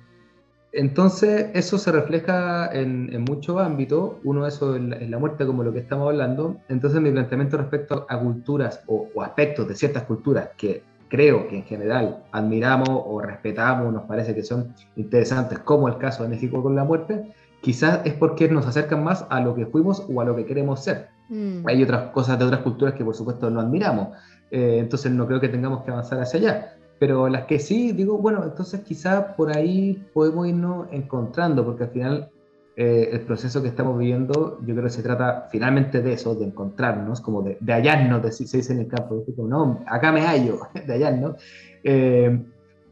entonces, 0.73 1.51
eso 1.53 1.77
se 1.77 1.91
refleja 1.93 2.69
en, 2.73 3.23
muchos 3.23 3.61
ámbitos. 3.61 4.15
Uno, 4.25 4.45
eso 4.45 4.75
en 4.75 5.09
la, 5.09 5.19
muerte, 5.19 5.45
como 5.45 5.63
lo 5.63 5.71
que 5.71 5.79
estamos 5.79 6.09
hablando. 6.09 6.57
Entonces, 6.67 6.99
mi 6.99 7.11
planteamiento 7.11 7.57
respecto 7.57 8.05
a 8.09 8.19
culturas 8.19 8.81
o, 8.87 9.07
aspectos 9.21 9.69
de 9.69 9.75
ciertas 9.75 10.03
culturas 10.03 10.49
que 10.57 10.83
creo 11.07 11.47
que 11.47 11.57
en 11.57 11.63
general 11.63 12.25
admiramos 12.31 12.89
o 12.89 13.21
respetamos, 13.21 13.93
nos 13.93 14.03
parece 14.03 14.35
que 14.35 14.43
son 14.43 14.73
interesantes, 14.95 15.59
como 15.59 15.87
el 15.87 15.97
caso 15.97 16.23
de 16.23 16.29
México 16.29 16.61
con 16.61 16.75
la 16.75 16.83
muerte, 16.83 17.31
quizás 17.63 18.01
es 18.05 18.13
porque 18.13 18.47
nos 18.47 18.67
acercan 18.67 19.03
más 19.03 19.25
a 19.29 19.41
lo 19.41 19.55
que 19.55 19.65
fuimos 19.65 20.05
o 20.13 20.21
a 20.21 20.25
lo 20.25 20.35
que 20.35 20.45
queremos 20.45 20.83
ser. 20.83 21.07
Mm. 21.29 21.67
Hay 21.67 21.81
otras 21.81 22.11
cosas 22.11 22.37
de 22.37 22.45
otras 22.45 22.61
culturas 22.61 22.93
que, 22.93 23.03
por 23.03 23.15
supuesto, 23.15 23.49
no 23.49 23.59
admiramos. 23.59 24.09
Eh, 24.51 24.77
entonces, 24.77 25.11
no 25.11 25.25
creo 25.25 25.39
que 25.39 25.49
tengamos 25.49 25.83
que 25.83 25.89
avanzar 25.89 26.21
hacia 26.21 26.39
allá 26.39 26.73
pero 27.03 27.27
las 27.27 27.47
que 27.47 27.59
sí, 27.59 27.91
digo, 27.91 28.17
bueno, 28.17 28.45
entonces 28.45 28.79
quizás 28.79 29.33
por 29.35 29.53
ahí 29.53 30.01
podemos 30.13 30.47
irnos 30.47 30.87
encontrando, 30.91 31.65
porque 31.65 31.83
al 31.83 31.89
final 31.89 32.29
eh, 32.77 33.09
el 33.11 33.19
proceso 33.21 33.61
que 33.61 33.67
estamos 33.67 33.99
viviendo, 33.99 34.57
yo 34.65 34.73
creo 34.73 34.85
que 34.85 34.89
se 34.89 35.03
trata 35.03 35.49
finalmente 35.51 36.01
de 36.01 36.13
eso, 36.13 36.33
de 36.33 36.45
encontrarnos, 36.45 37.19
como 37.19 37.41
de, 37.41 37.57
de 37.59 37.73
hallarnos, 37.73 38.23
de, 38.23 38.31
se 38.31 38.55
dice 38.55 38.71
en 38.71 38.79
el 38.79 38.87
campo, 38.87 39.21
no, 39.37 39.83
acá 39.85 40.13
me 40.13 40.21
hallo, 40.21 40.61
de 40.73 40.93
hallarnos. 40.93 41.35
Eh, 41.83 42.41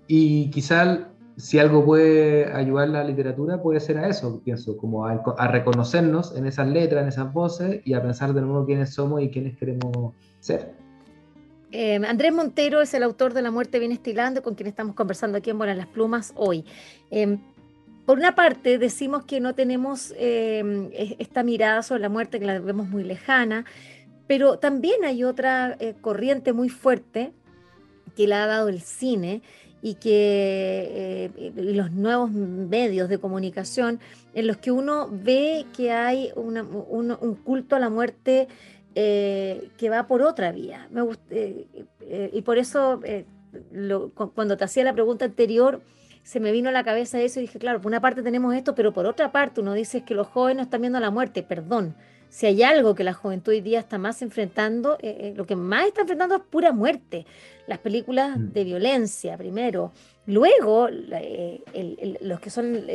y 0.08 0.50
quizás 0.52 1.00
si 1.42 1.58
algo 1.58 1.84
puede 1.84 2.54
ayudar 2.54 2.90
la 2.90 3.04
literatura, 3.04 3.62
puede 3.62 3.80
ser 3.80 3.98
a 3.98 4.08
eso, 4.08 4.42
pienso, 4.44 4.78
como 4.78 5.08
a, 5.08 5.24
a, 5.38 5.48
reconocernos 5.48 6.36
en 6.38 6.46
esas 6.46 6.68
letras, 6.68 7.02
en 7.02 7.08
esas 7.10 7.34
voces 7.34 7.82
y 7.84 7.94
a 7.94 8.02
pensar 8.02 8.34
de 8.34 8.42
nuevo 8.42 8.64
quiénes 8.66 8.94
somos 8.94 9.24
y 9.24 9.30
quiénes 9.30 9.58
queremos 9.58 10.14
ser. 10.40 10.72
Em, 11.72 12.06
Andrés 12.06 12.32
Montero 12.32 12.82
es 12.82 12.94
el 12.94 13.02
autor 13.02 13.34
de 13.34 13.42
La 13.42 13.50
muerte 13.50 13.80
viene 13.80 13.96
estilando, 13.96 14.44
con 14.44 14.54
quien 14.54 14.68
estamos 14.68 14.94
conversando 14.94 15.40
aquí 15.40 15.50
en 15.50 15.58
Buenas 15.58 15.78
las 15.78 15.88
Plumas 15.88 16.32
hoy. 16.36 16.64
Em, 17.10 17.40
por 18.06 18.20
una 18.20 18.36
parte, 18.36 18.78
decimos 18.78 19.24
que 19.24 19.40
no 19.40 19.56
tenemos 19.56 20.14
em, 20.18 20.90
esta 20.94 21.42
mirada 21.42 21.82
sobre 21.82 22.02
la 22.02 22.10
muerte, 22.10 22.40
que 22.40 22.46
la 22.46 22.60
vemos 22.60 22.88
muy 22.88 23.04
lejana, 23.04 23.66
pero 24.28 24.60
también 24.60 25.04
hay 25.06 25.24
otra 25.24 25.76
eh, 25.80 25.96
corriente 26.02 26.54
muy 26.54 26.70
fuerte 26.70 27.32
que 28.16 28.28
la 28.28 28.44
ha 28.44 28.48
dado 28.48 28.68
el 28.68 28.82
cine 28.82 29.42
y 29.82 29.96
que 29.96 31.32
eh, 31.36 31.52
los 31.56 31.92
nuevos 31.92 32.32
medios 32.32 33.10
de 33.10 33.18
comunicación 33.18 34.00
en 34.34 34.48
los 34.48 34.58
que 34.58 34.72
uno 34.72 35.10
ve 35.12 35.66
que 35.76 35.92
hay 35.92 36.32
un 36.36 37.36
culto 37.44 37.76
a 37.76 37.80
la 37.80 37.90
muerte 37.90 38.48
eh, 38.94 39.70
que 39.78 39.90
va 39.90 40.06
por 40.06 40.22
otra 40.22 40.52
vía. 40.52 40.90
Me 40.92 41.02
eh, 41.30 41.66
eh, 42.02 42.30
y 42.34 42.42
por 42.42 42.58
eso, 42.58 43.00
cuando 44.36 44.58
te 44.58 44.64
hacía 44.66 44.84
la 44.84 44.94
pregunta 44.94 45.24
anterior, 45.24 45.82
se 46.24 46.42
me 46.42 46.52
vino 46.52 46.68
a 46.70 46.72
la 46.74 46.84
cabeza 46.84 47.22
eso 47.22 47.40
y 47.40 47.44
dije, 47.44 47.58
claro, 47.58 47.80
por 47.80 47.90
una 47.90 48.02
parte 48.02 48.22
tenemos 48.22 48.54
esto, 48.54 48.76
pero 48.76 48.92
por 48.94 49.06
otra 49.06 49.32
parte 49.32 49.62
uno 49.62 49.74
dice 49.74 50.04
que 50.04 50.14
los 50.14 50.28
jóvenes 50.28 50.66
están 50.66 50.82
viendo 50.82 51.00
la 51.00 51.10
muerte. 51.10 51.42
Perdón, 51.42 51.96
si 52.32 52.46
hay 52.46 52.64
algo 52.64 52.96
que 52.96 53.04
la 53.04 53.14
juventud 53.14 53.52
hoy 53.52 53.60
día 53.60 53.82
está 53.82 53.98
más 53.98 54.22
enfrentando, 54.22 54.98
lo 55.36 55.46
que 55.46 55.58
más 55.58 55.88
está 55.88 56.02
enfrentando 56.02 56.38
es 56.38 56.42
pura 56.42 56.72
muerte. 56.72 57.26
Las 57.68 57.80
películas 57.80 58.38
mm. 58.38 58.54
de 58.54 58.64
violencia, 58.64 59.38
primero. 59.38 59.92
Luego, 60.26 60.88
los 62.22 62.40
que 62.40 62.50
son 62.50 62.86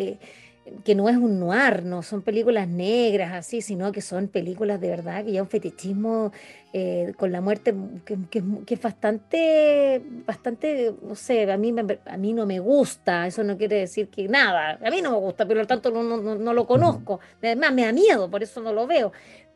que 0.85 0.95
no 0.95 1.09
es 1.09 1.17
un 1.17 1.39
noir, 1.39 1.85
no 1.85 2.03
son 2.03 2.23
películas 2.23 2.67
negras 2.69 3.33
así, 3.33 3.61
sino 3.61 3.93
que 3.93 4.01
son 4.01 4.29
películas 4.29 4.81
de 4.81 4.91
verdad 4.91 5.25
que 5.25 5.33
ya 5.33 5.43
un 5.43 5.49
fetichismo 5.49 6.33
eh, 6.73 7.13
con 7.17 7.31
la 7.31 7.41
muerte 7.41 7.75
que, 8.05 8.43
es 8.67 8.83
bastante, 8.83 10.03
bastante, 10.27 10.95
no 11.03 11.15
sé, 11.15 11.51
a 11.51 11.57
mí, 11.57 11.75
a 12.07 12.17
mí 12.17 12.33
no 12.33 12.47
me 12.47 12.59
gusta, 12.59 13.27
eso 13.27 13.45
no 13.45 13.57
quiere 13.57 13.77
decir 13.77 14.09
que 14.09 14.29
nada, 14.29 14.79
a 14.85 14.91
mí 14.91 15.01
no 15.03 15.13
me 15.13 15.19
gusta, 15.19 15.47
pero 15.47 15.67
tanto 15.67 15.91
no, 15.91 16.03
no, 16.03 16.53
lo 16.53 16.67
conozco, 16.67 17.21
además 17.39 17.73
me 17.73 17.85
da 17.85 17.93
miedo, 17.93 18.29
por 18.29 18.43
eso 18.43 18.61
no 18.61 18.73
lo 18.73 18.87
veo, 18.87 19.13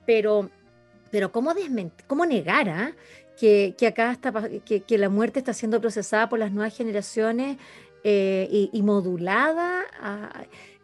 pero, 0.07 0.49
pero 1.11 1.33
¿cómo, 1.33 1.53
cómo 2.07 2.25
negar 2.25 2.69
ah, 2.69 2.93
que, 3.39 3.75
que, 3.77 3.89
acá 3.89 4.13
está, 4.13 4.33
que 4.65 4.99
la 4.99 5.09
muerte 5.09 5.41
está 5.41 5.53
siendo 5.53 5.81
procesada 5.81 6.29
por 6.29 6.39
las 6.39 6.53
nuevas 6.53 6.77
generaciones 6.77 7.57
eh, 8.03 8.69
y, 8.73 8.83
modulada, 8.83 9.83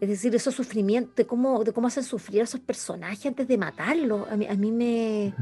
es 0.00 0.09
decir, 0.09 0.35
esos 0.35 0.55
sufrimientos, 0.55 1.14
de 1.16 1.26
cómo, 1.26 1.64
de 1.64 1.72
cómo 1.72 1.88
hacen 1.88 2.02
sufrir 2.02 2.40
a 2.42 2.44
esos 2.44 2.61
personajes 2.61 3.26
antes 3.26 3.48
de 3.48 3.57
matarlos. 3.57 4.31
A 4.31 4.37
mí, 4.37 4.46
a 4.46 4.55
mí, 4.55 4.72
me, 4.72 5.35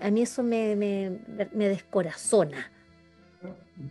a, 0.00 0.10
mí 0.10 0.22
eso 0.22 0.42
me, 0.42 0.74
me, 0.76 1.20
me, 1.52 1.68
descorazona. 1.68 2.70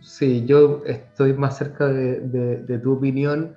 Sí, 0.02 0.44
yo 0.46 0.82
estoy 0.84 1.32
más 1.32 1.56
cerca 1.56 1.88
de, 1.88 2.20
de 2.20 2.78
tu 2.78 2.92
opinión 2.92 3.56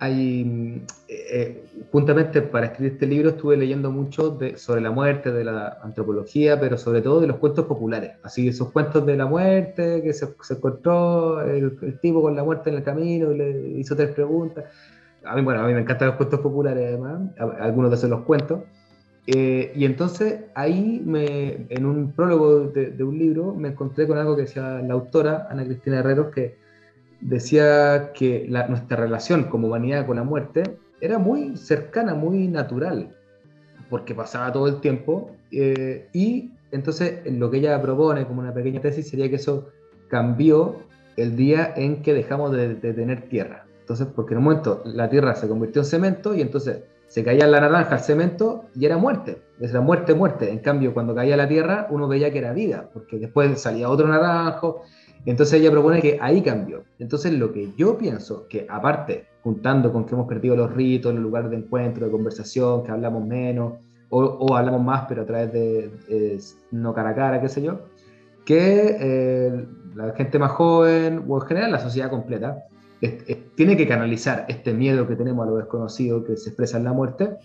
hay, 0.00 0.84
eh, 1.08 1.64
juntamente 1.90 2.40
para 2.42 2.66
escribir 2.66 2.92
este 2.92 3.06
libro 3.06 3.30
estuve 3.30 3.56
leyendo 3.56 3.90
mucho 3.90 4.30
de, 4.30 4.56
sobre 4.56 4.80
la 4.80 4.92
muerte, 4.92 5.32
de 5.32 5.44
la 5.44 5.78
antropología, 5.82 6.60
pero 6.60 6.78
sobre 6.78 7.02
todo 7.02 7.20
de 7.20 7.26
los 7.26 7.38
cuentos 7.38 7.66
populares. 7.66 8.12
Así 8.22 8.48
esos 8.48 8.70
cuentos 8.70 9.04
de 9.06 9.16
la 9.16 9.26
muerte, 9.26 10.02
que 10.02 10.12
se, 10.12 10.28
se 10.40 10.54
encontró 10.54 11.40
el, 11.40 11.98
tipo 12.00 12.22
con 12.22 12.36
la 12.36 12.44
muerte 12.44 12.70
en 12.70 12.76
el 12.76 12.84
camino 12.84 13.32
y 13.32 13.38
le 13.38 13.68
hizo 13.80 13.96
tres 13.96 14.10
preguntas. 14.10 14.64
A 15.24 15.34
mí, 15.34 15.42
bueno, 15.42 15.62
a 15.62 15.66
mí 15.66 15.74
me 15.74 15.80
encantan 15.80 16.08
los 16.08 16.16
cuentos 16.16 16.40
populares 16.40 16.86
además, 16.86 17.20
algunos 17.60 17.90
de 17.90 17.96
esos 17.96 18.08
los 18.08 18.20
cuentos. 18.20 18.60
Eh, 19.26 19.72
y 19.74 19.84
entonces 19.84 20.44
ahí, 20.54 21.02
me, 21.04 21.66
en 21.68 21.84
un 21.84 22.12
prólogo 22.12 22.60
de, 22.60 22.92
de, 22.92 23.04
un 23.04 23.18
libro, 23.18 23.52
me 23.52 23.68
encontré 23.68 24.06
con 24.06 24.16
algo 24.16 24.36
que 24.36 24.42
decía 24.42 24.80
la 24.80 24.94
autora, 24.94 25.48
Ana 25.50 25.64
Cristina 25.64 25.98
Herreros, 25.98 26.32
que 26.32 26.67
decía 27.20 28.12
que 28.14 28.46
nuestra 28.68 28.96
relación 28.96 29.44
como 29.44 29.68
humanidad 29.68 30.06
con 30.06 30.16
la 30.16 30.24
muerte 30.24 30.78
era 31.00 31.18
muy 31.18 31.56
cercana, 31.56 32.14
muy 32.14 32.48
natural, 32.48 33.14
porque 33.90 34.14
pasaba 34.14 34.52
todo 34.52 34.66
el 34.68 34.80
tiempo. 34.80 35.30
Eh, 35.50 36.08
y 36.12 36.52
entonces 36.70 37.20
lo 37.32 37.50
que 37.50 37.58
ella 37.58 37.80
propone 37.80 38.26
como 38.26 38.40
una 38.40 38.52
pequeña 38.52 38.80
tesis 38.80 39.08
sería 39.08 39.28
que 39.28 39.36
eso 39.36 39.68
cambió 40.08 40.76
el 41.16 41.36
día 41.36 41.72
en 41.76 42.02
que 42.02 42.14
dejamos 42.14 42.52
de, 42.52 42.74
tener 42.74 43.28
tierra. 43.28 43.66
Entonces, 43.80 44.06
porque 44.14 44.34
en 44.34 44.38
un 44.38 44.44
momento 44.44 44.82
la 44.84 45.08
tierra 45.08 45.34
se 45.34 45.48
convirtió 45.48 45.82
en 45.82 45.86
cemento 45.86 46.34
y 46.34 46.42
entonces 46.42 46.82
se 47.08 47.24
caía 47.24 47.46
la 47.46 47.60
naranja 47.60 47.96
al 47.96 48.00
cemento 48.00 48.66
y 48.74 48.84
era 48.84 48.98
muerte, 48.98 49.42
era 49.60 49.80
muerte, 49.80 50.14
muerte. 50.14 50.50
En 50.50 50.58
cambio, 50.58 50.94
cuando 50.94 51.14
caía 51.14 51.36
la 51.36 51.48
tierra, 51.48 51.88
uno 51.90 52.06
veía 52.06 52.30
que 52.30 52.38
era 52.38 52.52
vida, 52.52 52.88
porque 52.92 53.18
después 53.18 53.60
salía 53.60 53.88
otro 53.88 54.06
naranjo, 54.06 54.82
entonces 55.24 55.60
ella 55.60 55.70
propone 55.70 56.00
que 56.00 56.18
ahí 56.20 56.42
cambió. 56.42 56.84
Entonces 56.98 57.32
lo 57.32 57.52
que 57.52 57.72
yo 57.76 57.98
pienso, 57.98 58.46
que 58.48 58.66
aparte, 58.68 59.26
juntando 59.42 59.92
con 59.92 60.04
que 60.04 60.14
hemos 60.14 60.28
perdido 60.28 60.54
los 60.54 60.72
ritos, 60.72 61.14
los 61.14 61.22
lugares 61.22 61.50
de 61.50 61.56
encuentro, 61.56 62.06
de 62.06 62.12
conversación, 62.12 62.84
que 62.84 62.92
hablamos 62.92 63.26
menos, 63.26 63.74
o, 64.10 64.56
hablamos 64.56 64.82
más, 64.82 65.04
pero 65.08 65.22
a 65.22 65.26
través 65.26 65.52
de 65.52 66.38
no 66.70 66.94
cara 66.94 67.10
a 67.10 67.14
cara, 67.14 67.40
qué 67.40 67.48
sé 67.48 67.62
yo, 67.62 67.80
que 68.44 68.96
eh, 69.00 69.66
la 69.94 70.14
gente 70.14 70.38
más 70.38 70.52
joven, 70.52 71.24
o 71.28 71.40
en 71.40 71.46
general 71.46 71.72
la 71.72 71.80
sociedad 71.80 72.08
completa, 72.08 72.64
tiene 73.54 73.76
que 73.76 73.86
canalizar 73.86 74.44
este 74.48 74.74
miedo 74.74 75.06
que 75.06 75.16
tenemos 75.16 75.46
a 75.46 75.50
lo 75.50 75.56
desconocido 75.56 76.24
que 76.24 76.36
se 76.36 76.50
expresa 76.50 76.78
en 76.78 76.84
la 76.84 76.92
muerte, 76.92 77.36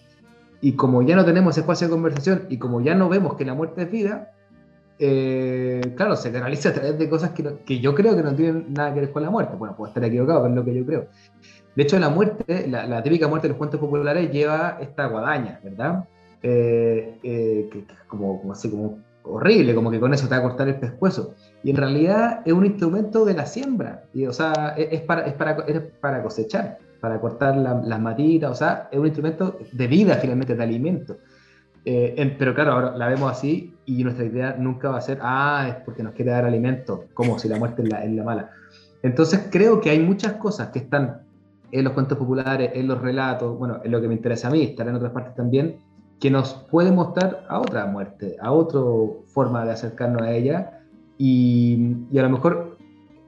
y 0.61 0.73
como 0.73 1.01
ya 1.01 1.15
no 1.15 1.25
tenemos 1.25 1.57
espacio 1.57 1.87
de 1.87 1.91
conversación, 1.91 2.45
y 2.49 2.57
como 2.57 2.81
ya 2.81 2.95
no 2.95 3.09
vemos 3.09 3.35
que 3.35 3.45
la 3.45 3.53
muerte 3.53 3.83
es 3.83 3.91
vida, 3.91 4.31
eh, 4.99 5.81
claro, 5.95 6.15
se 6.15 6.31
canaliza 6.31 6.69
a 6.69 6.73
través 6.73 6.97
de 6.97 7.09
cosas 7.09 7.31
que, 7.31 7.43
que, 7.65 7.79
yo 7.79 7.93
creo 7.93 8.15
que 8.15 8.23
no 8.23 8.35
tienen 8.35 8.73
nada 8.73 8.93
que 8.93 9.01
ver 9.01 9.11
con 9.11 9.23
la 9.23 9.29
muerte. 9.29 9.55
Bueno, 9.57 9.75
puedo 9.75 9.89
estar 9.89 10.03
equivocado, 10.03 10.43
pero 10.43 10.53
es 10.53 10.55
lo 10.55 10.65
que 10.65 10.75
yo 10.75 10.85
creo. 10.85 11.07
De 11.75 11.83
hecho, 11.83 11.99
la 11.99 12.09
muerte, 12.09 12.67
la, 12.67 13.01
típica 13.01 13.27
muerte 13.27 13.47
de 13.47 13.49
los 13.49 13.57
cuentos 13.57 13.79
populares 13.79 14.31
lleva 14.31 14.77
esta 14.79 15.07
guadaña, 15.07 15.59
¿verdad? 15.63 16.07
Eh, 16.43 17.17
eh, 17.23 17.69
que, 17.71 17.79
es 17.79 18.03
como, 18.07 18.39
como, 18.39 18.53
así 18.53 18.69
como 18.69 18.99
horrible, 19.23 19.73
como 19.73 19.89
que 19.91 19.99
con 19.99 20.13
eso 20.13 20.27
te 20.27 20.35
va 20.35 20.39
a 20.39 20.43
cortar 20.43 20.67
el 20.67 20.75
pescuezo. 20.75 21.35
Y 21.63 21.71
en 21.71 21.77
realidad 21.77 22.41
es 22.45 22.53
un 22.53 22.65
instrumento 22.65 23.25
de 23.25 23.33
la 23.33 23.45
siembra, 23.45 24.03
y, 24.13 24.25
o 24.25 24.33
sea, 24.33 24.75
es, 24.77 25.01
para, 25.01 25.25
es, 25.25 25.33
para, 25.33 25.51
es 25.65 25.81
para 25.99 26.21
cosechar, 26.21 26.77
para 26.99 27.19
cortar 27.19 27.57
las 27.57 27.99
matitas, 27.99 28.51
o 28.51 28.55
sea, 28.55 28.89
es 28.91 28.99
un 28.99 29.05
instrumento 29.05 29.57
de 29.71 29.87
vida 29.87 30.15
finalmente, 30.15 30.55
de 30.55 30.63
alimento. 30.63 31.17
Eh, 31.85 32.35
pero 32.39 32.53
claro, 32.55 32.71
ahora 32.71 32.97
la 32.97 33.09
vemos 33.09 33.29
así 33.29 33.73
y 33.85 34.03
nuestra 34.05 34.25
idea 34.25 34.55
nunca 34.57 34.89
va 34.89 34.97
a 34.97 35.01
ser, 35.01 35.19
ah, 35.21 35.65
es 35.67 35.75
porque 35.83 36.01
nos 36.01 36.13
quiere 36.13 36.31
dar 36.31 36.45
alimento, 36.45 37.05
como 37.13 37.37
si 37.39 37.49
la 37.49 37.57
muerte 37.57 37.81
es 37.83 37.89
la, 37.89 38.05
la 38.05 38.23
mala. 38.23 38.51
Entonces 39.01 39.49
creo 39.51 39.81
que 39.81 39.89
hay 39.89 39.99
muchas 39.99 40.33
cosas 40.33 40.69
que 40.69 40.79
están 40.79 41.23
en 41.71 41.83
los 41.83 41.93
cuentos 41.93 42.17
populares, 42.17 42.71
en 42.73 42.87
los 42.87 43.01
relatos, 43.01 43.57
bueno, 43.57 43.81
en 43.83 43.91
lo 43.91 43.99
que 43.99 44.07
me 44.07 44.13
interesa 44.13 44.47
a 44.47 44.51
mí, 44.51 44.63
estar 44.63 44.87
en 44.87 44.95
otras 44.95 45.11
partes 45.11 45.35
también, 45.35 45.77
que 46.19 46.29
nos 46.31 46.53
puede 46.53 46.91
mostrar 46.91 47.45
a 47.49 47.59
otra 47.59 47.85
muerte, 47.85 48.37
a 48.41 48.51
otra 48.51 48.81
forma 49.25 49.65
de 49.65 49.71
acercarnos 49.71 50.21
a 50.21 50.31
ella 50.31 50.79
y, 51.17 51.97
y 52.11 52.17
a 52.17 52.23
lo 52.23 52.29
mejor 52.29 52.77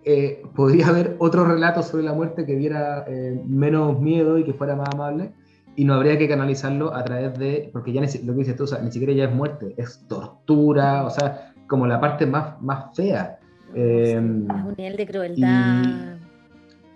eh, 0.04 0.44
podría 0.56 0.88
haber 0.90 1.16
otro 1.20 1.46
relato 1.46 1.82
sobre 1.82 2.04
la 2.04 2.14
muerte 2.14 2.46
que 2.46 2.56
diera 2.56 3.06
eh, 3.08 3.42
menos 3.46 4.00
miedo 4.00 4.38
y 4.38 4.44
que 4.44 4.54
fuera 4.54 4.76
más 4.76 4.90
amable 4.94 5.34
y 5.76 5.84
no 5.84 5.96
habría 5.96 6.18
que 6.18 6.28
canalizarlo 6.28 6.94
a 6.96 7.04
través 7.04 7.38
de, 7.38 7.70
porque 7.74 7.92
ya 7.92 8.02
lo 8.02 8.34
que 8.34 8.40
dices 8.40 8.56
tú, 8.56 8.64
o 8.64 8.68
sea, 8.68 8.80
ni 8.80 8.92
siquiera 8.92 9.14
ya 9.14 9.26
es 9.26 9.34
muerte, 9.34 9.74
es 9.78 10.06
tortura, 10.08 11.04
o 11.06 11.10
sea, 11.10 11.54
como 11.68 11.86
la 11.88 12.00
parte 12.00 12.26
más, 12.26 12.62
más 12.62 12.96
fea. 12.96 13.40
Eh, 13.74 14.18
un 14.18 14.76
nivel 14.78 14.96
de 14.96 15.08
crueldad. 15.08 16.15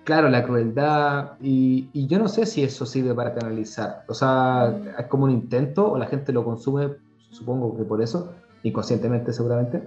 Claro, 0.04 0.30
la 0.30 0.44
crueldad, 0.44 1.34
y, 1.42 1.90
y, 1.94 2.08
yo 2.08 2.20
no 2.20 2.28
sé 2.28 2.46
si 2.46 2.64
eso 2.64 2.86
sirve 2.86 3.14
para 3.14 3.34
canalizar, 3.34 4.04
o 4.08 4.14
sea, 4.14 4.76
mm. 4.76 5.00
es 5.02 5.06
como 5.08 5.26
un 5.26 5.32
intento, 5.32 5.92
o 5.92 5.98
la 5.98 6.08
gente 6.08 6.34
lo 6.34 6.44
consume, 6.44 6.96
supongo 7.30 7.78
que 7.78 7.84
por 7.84 8.02
eso, 8.02 8.34
inconscientemente 8.64 9.34
seguramente, 9.34 9.82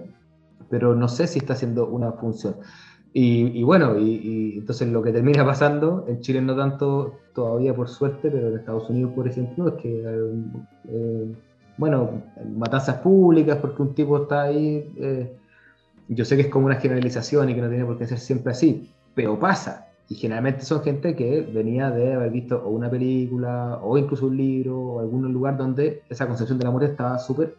pero 0.69 0.95
no 0.95 1.07
sé 1.07 1.27
si 1.27 1.39
está 1.39 1.53
haciendo 1.53 1.87
una 1.87 2.13
función. 2.13 2.55
Y, 3.15 3.61
bueno, 3.61 3.99
y, 3.99 4.55
entonces 4.57 4.87
lo 4.89 5.03
que 5.03 5.11
termina 5.11 5.45
pasando, 5.53 6.05
en 6.07 6.19
Chile 6.21 6.41
no 6.41 6.55
tanto 6.55 7.19
todavía 7.35 7.75
por 7.75 7.87
suerte, 7.87 8.31
pero 8.31 8.49
en 8.49 8.57
Estados 8.57 8.89
Unidos, 8.89 9.11
por 9.13 9.27
ejemplo, 9.27 9.67
es 9.67 9.73
que, 9.75 10.03
eh, 10.89 11.35
bueno, 11.77 12.23
matanzas 12.55 12.97
públicas 12.97 13.57
porque 13.57 13.81
un 13.81 13.93
tipo 13.93 14.23
está 14.23 14.43
ahí, 14.43 14.91
eh, 14.97 15.35
yo 16.07 16.25
sé 16.25 16.35
que 16.35 16.43
es 16.43 16.47
como 16.49 16.65
una 16.65 16.75
generalización 16.75 17.49
y 17.49 17.55
que 17.55 17.61
no 17.61 17.69
tiene 17.69 17.85
por 17.85 17.97
qué 17.97 18.07
ser 18.07 18.19
siempre 18.19 18.51
así, 18.51 18.91
pero 19.13 19.39
pasa. 19.39 19.87
Y 20.09 20.15
generalmente 20.15 20.63
son 20.63 20.83
gente 20.83 21.15
que 21.15 21.41
venía 21.41 21.89
de 21.89 22.13
haber 22.13 22.29
visto 22.29 22.61
o 22.63 22.69
una 22.69 22.89
película 22.89 23.79
o 23.81 23.97
incluso 23.97 24.27
un 24.27 24.37
libro 24.37 24.77
o 24.77 24.99
algún 24.99 25.31
lugar 25.31 25.57
donde 25.57 26.03
esa 26.09 26.27
concepción 26.27 26.59
de 26.59 26.65
la 26.65 26.71
muerte 26.71 26.91
estaba 26.91 27.17
súper 27.19 27.55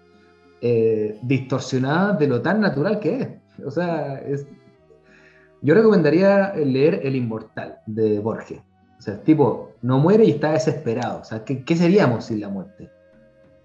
eh, 0.61 1.19
distorsionada 1.23 2.13
de 2.13 2.27
lo 2.27 2.43
tan 2.43 2.61
natural 2.61 3.01
que 3.01 3.21
es. 3.21 3.29
O 3.65 3.71
sea, 3.71 4.19
es, 4.21 4.47
yo 5.63 5.75
recomendaría 5.75 6.55
leer 6.57 7.01
El 7.03 7.17
Inmortal 7.17 7.79
de 7.87 8.19
Borges. 8.21 8.61
O 8.99 9.03
sea, 9.03 9.15
el 9.15 9.21
tipo 9.21 9.73
no 9.83 9.99
muere 9.99 10.25
y 10.25 10.31
está 10.31 10.53
desesperado. 10.53 11.21
O 11.21 11.25
sea, 11.25 11.45
¿qué, 11.45 11.65
qué 11.65 11.77
seríamos 11.77 12.27
sin 12.27 12.41
la 12.41 12.49
muerte? 12.49 12.91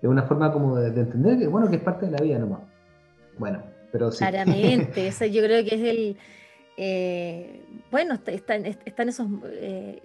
Es 0.02 0.10
una 0.10 0.24
forma 0.24 0.52
como 0.52 0.78
de, 0.78 0.88
entender 0.88 1.38
que, 1.38 1.48
bueno, 1.48 1.70
que 1.70 1.76
es 1.76 1.82
parte 1.82 2.06
de 2.06 2.14
la 2.14 2.24
vida 2.24 2.40
nomás. 2.40 2.62
Bueno, 3.38 3.62
pero 3.92 4.12
sí. 4.12 4.20
Claramente, 4.20 5.08
eso 5.10 5.26
yo 5.26 5.44
creo 5.44 5.64
que 5.66 5.76
es 5.76 5.82
el... 5.82 6.18
Eh, 6.82 7.62
bueno, 7.92 8.18
están, 8.26 8.66
están 8.66 9.10
esos... 9.10 9.28
Eh, 9.46 10.02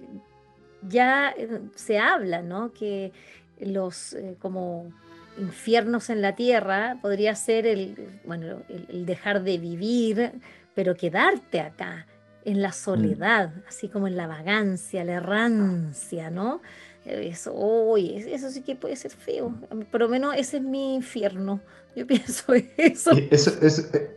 ya 0.86 1.34
se 1.76 1.98
habla, 1.98 2.42
¿no? 2.42 2.72
Que 2.72 3.12
los 3.60 4.12
eh, 4.14 4.34
como 4.40 4.90
infiernos 5.38 6.10
en 6.10 6.20
la 6.20 6.34
tierra 6.34 6.98
podría 7.00 7.34
ser 7.36 7.66
el, 7.66 7.96
bueno, 8.24 8.62
el 8.68 9.06
dejar 9.06 9.44
de 9.44 9.56
vivir 9.58 10.32
pero 10.74 10.96
quedarte 10.96 11.60
acá, 11.60 12.06
en 12.44 12.60
la 12.60 12.70
mm. 12.70 12.72
soledad, 12.72 13.52
así 13.68 13.88
como 13.88 14.06
en 14.06 14.16
la 14.16 14.26
vagancia, 14.26 15.04
la 15.04 15.14
errancia, 15.14 16.30
¿no? 16.30 16.60
Eso, 17.04 17.52
eso 17.96 18.50
sí 18.50 18.62
que 18.62 18.76
puede 18.76 18.96
ser 18.96 19.10
feo. 19.10 19.54
Por 19.90 20.00
lo 20.00 20.08
menos 20.08 20.34
ese 20.36 20.56
es 20.56 20.62
mi 20.62 20.94
infierno. 20.94 21.60
Yo 21.94 22.06
pienso 22.06 22.52
eso. 22.76 23.10
Eso, 23.30 23.50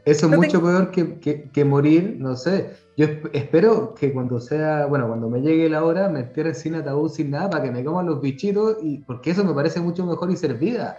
es 0.05 0.23
mucho 0.23 0.61
peor 0.61 0.91
que, 0.91 1.65
morir, 1.65 2.15
no 2.17 2.35
sé. 2.35 2.71
Yo 2.95 3.07
espero 3.33 3.93
que 3.93 4.11
cuando 4.11 4.39
sea, 4.39 4.85
bueno, 4.87 5.07
cuando 5.07 5.29
me 5.29 5.41
llegue 5.41 5.69
la 5.69 5.83
hora, 5.83 6.09
me 6.09 6.21
entierre 6.21 6.55
sin 6.55 6.75
ataúd, 6.75 7.11
sin 7.11 7.29
nada, 7.29 7.49
para 7.49 7.63
que 7.65 7.71
me 7.71 7.83
coman 7.83 8.07
los 8.07 8.21
bichitos, 8.21 8.77
y, 8.81 8.99
porque 8.99 9.31
eso 9.31 9.43
me 9.43 9.53
parece 9.53 9.79
mucho 9.79 10.05
mejor 10.05 10.31
y 10.31 10.37
ser 10.37 10.55
vida. 10.55 10.97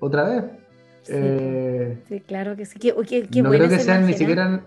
Otra 0.00 0.24
vez. 0.24 0.44
Sí, 1.02 1.12
eh, 1.14 2.22
claro 2.26 2.56
que 2.56 2.66
sí. 2.66 2.78
Qué, 2.78 2.92
no 3.42 3.50
creo 3.50 3.68
que 3.68 3.78
sean 3.78 4.06
ni 4.06 4.12
siquiera 4.12 4.62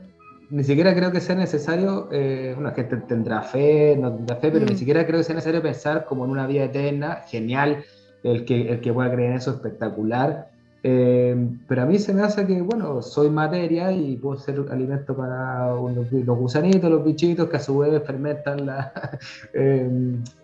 ni 0.54 0.64
siquiera 0.64 0.94
creo 0.94 1.12
que 1.12 1.20
sea 1.20 1.34
necesario, 1.34 2.10
eh, 2.12 2.52
bueno, 2.54 2.72
gente 2.76 2.98
tendrá 3.08 3.42
fe, 3.42 3.98
no 4.00 4.14
tendrá 4.14 4.36
fe, 4.36 4.52
pero 4.52 4.66
ni 4.66 4.74
mm. 4.74 4.78
siquiera 4.78 5.04
creo 5.08 5.18
que 5.18 5.24
sea 5.24 5.34
necesario 5.34 5.64
pensar 5.64 6.06
como 6.06 6.26
en 6.26 6.30
una 6.30 6.46
vida 6.46 6.66
eterna, 6.66 7.24
genial, 7.28 7.84
el 8.22 8.46
que, 8.46 8.70
el 8.70 8.80
que 8.80 8.94
pueda 8.94 9.12
creer 9.12 9.32
en 9.32 9.38
eso, 9.38 9.50
espectacular. 9.50 10.52
Eh, 10.84 11.36
pero 11.68 11.82
a 11.82 11.86
mí 11.88 11.98
se 11.98 12.14
me 12.14 12.22
hace 12.22 12.46
que, 12.46 12.62
bueno, 12.62 13.02
soy 13.02 13.32
materia 13.32 13.92
y 13.92 14.16
puedo 14.18 14.38
ser 14.38 14.64
alimento 14.70 15.18
para 15.18 15.70
los, 15.72 16.38
gusanitos, 16.38 16.92
los 16.92 17.04
bichitos 17.04 17.50
que 17.50 17.58
a 17.58 17.60
su 17.60 17.80
vez 17.80 18.04
fermentan, 18.06 18.64
la, 18.68 18.94
eh, 19.56 19.90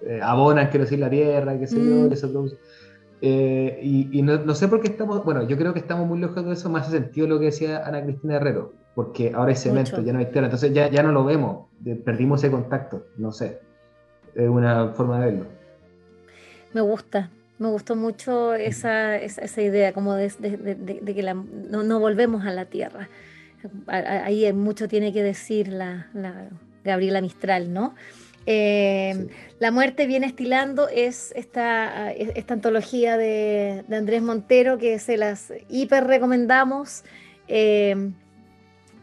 eh, 0.07 0.19
abonan, 0.23 0.69
quiero 0.69 0.85
decir, 0.85 0.97
la 0.97 1.11
tierra, 1.11 1.59
qué 1.59 1.67
sé 1.67 1.75
yo, 1.75 2.09
mm. 2.09 2.13
eso 2.13 2.45
y, 3.21 4.09
y 4.11 4.21
no, 4.23 4.39
no, 4.39 4.55
sé 4.55 4.67
por 4.67 4.81
qué 4.81 4.87
estamos, 4.87 5.23
bueno, 5.23 5.47
yo 5.47 5.55
creo 5.55 5.71
que 5.73 5.79
estamos 5.79 6.07
muy 6.07 6.19
lejos 6.19 6.43
de 6.43 6.53
eso, 6.53 6.67
más 6.67 6.87
en 6.87 7.03
sentido 7.03 7.27
lo 7.27 7.37
que 7.37 7.45
decía 7.45 7.85
Ana 7.85 8.01
Cristina 8.01 8.37
Herrero 8.37 8.79
porque 8.99 9.31
ahora 9.33 9.51
hay 9.51 9.55
cemento, 9.55 10.03
ya 10.03 10.11
no 10.11 10.19
hay 10.19 10.25
tierra, 10.25 10.47
entonces 10.47 10.73
ya, 10.73 10.89
ya 10.89 11.01
no 11.03 11.13
lo 11.13 11.23
vemos, 11.23 11.67
perdimos 12.03 12.43
ese 12.43 12.51
contacto, 12.51 13.05
no 13.15 13.31
sé, 13.31 13.61
es 14.35 14.49
una 14.49 14.89
forma 14.89 15.21
de 15.21 15.25
verlo. 15.27 15.45
Me 16.73 16.81
gusta, 16.81 17.29
me 17.59 17.69
gustó 17.69 17.95
mucho 17.95 18.53
esa, 18.53 19.15
esa, 19.15 19.61
idea, 19.61 19.93
como 19.93 20.15
de, 20.15 20.27
de, 20.37 21.15
que 21.15 21.23
no, 21.23 21.99
volvemos 22.01 22.45
a 22.45 22.51
la 22.51 22.65
tierra. 22.65 23.07
Ahí 23.87 24.51
mucho 24.51 24.89
tiene 24.89 25.13
que 25.13 25.23
decir 25.23 25.69
la, 25.69 26.07
la 26.13 26.49
Gabriela 26.83 27.21
Mistral, 27.21 27.71
¿no? 27.71 27.95
Eh, 28.45 29.29
la 29.59 29.71
muerte 29.71 30.07
viene 30.07 30.25
estilando 30.25 30.89
es 30.89 31.31
esta, 31.37 32.11
esta 32.11 32.53
antología 32.53 33.15
de, 33.15 33.85
Andrés 33.93 34.21
Montero 34.21 34.77
que 34.77 34.99
se 34.99 35.15
las 35.15 35.53
hiper 35.69 36.03
recomendamos. 36.03 37.05
Eh, 37.47 38.11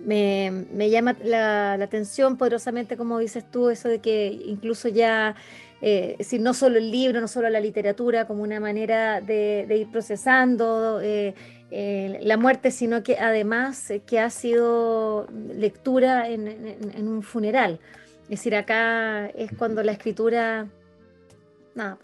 me, 0.04 0.90
llama 0.90 1.16
la, 1.24 1.74
atención 1.74 2.36
poderosamente, 2.36 2.96
como 2.96 3.18
dices 3.18 3.50
tú, 3.50 3.70
eso 3.70 3.88
de 3.88 4.00
que 4.00 4.26
incluso 4.46 4.88
ya, 4.88 5.34
eh, 5.80 6.16
si 6.20 6.38
no 6.38 6.54
solo 6.54 6.78
el 6.78 6.90
libro, 6.90 7.20
no 7.20 7.28
solo 7.28 7.48
la 7.48 7.60
literatura, 7.60 8.26
como 8.26 8.42
una 8.42 8.60
manera 8.60 9.20
de, 9.20 9.66
ir 9.68 9.90
procesando 9.90 11.00
eh, 11.00 11.34
eh, 11.70 12.18
la 12.22 12.36
muerte, 12.36 12.70
sino 12.70 13.02
que 13.02 13.18
además 13.18 13.92
que 14.06 14.20
ha 14.20 14.30
sido 14.30 15.26
lectura 15.54 16.28
en, 16.28 17.08
un 17.08 17.22
funeral. 17.22 17.80
Es 18.24 18.40
decir, 18.40 18.56
acá 18.56 19.26
es 19.28 19.52
cuando 19.56 19.82
la 19.82 19.92
escritura 19.92 20.68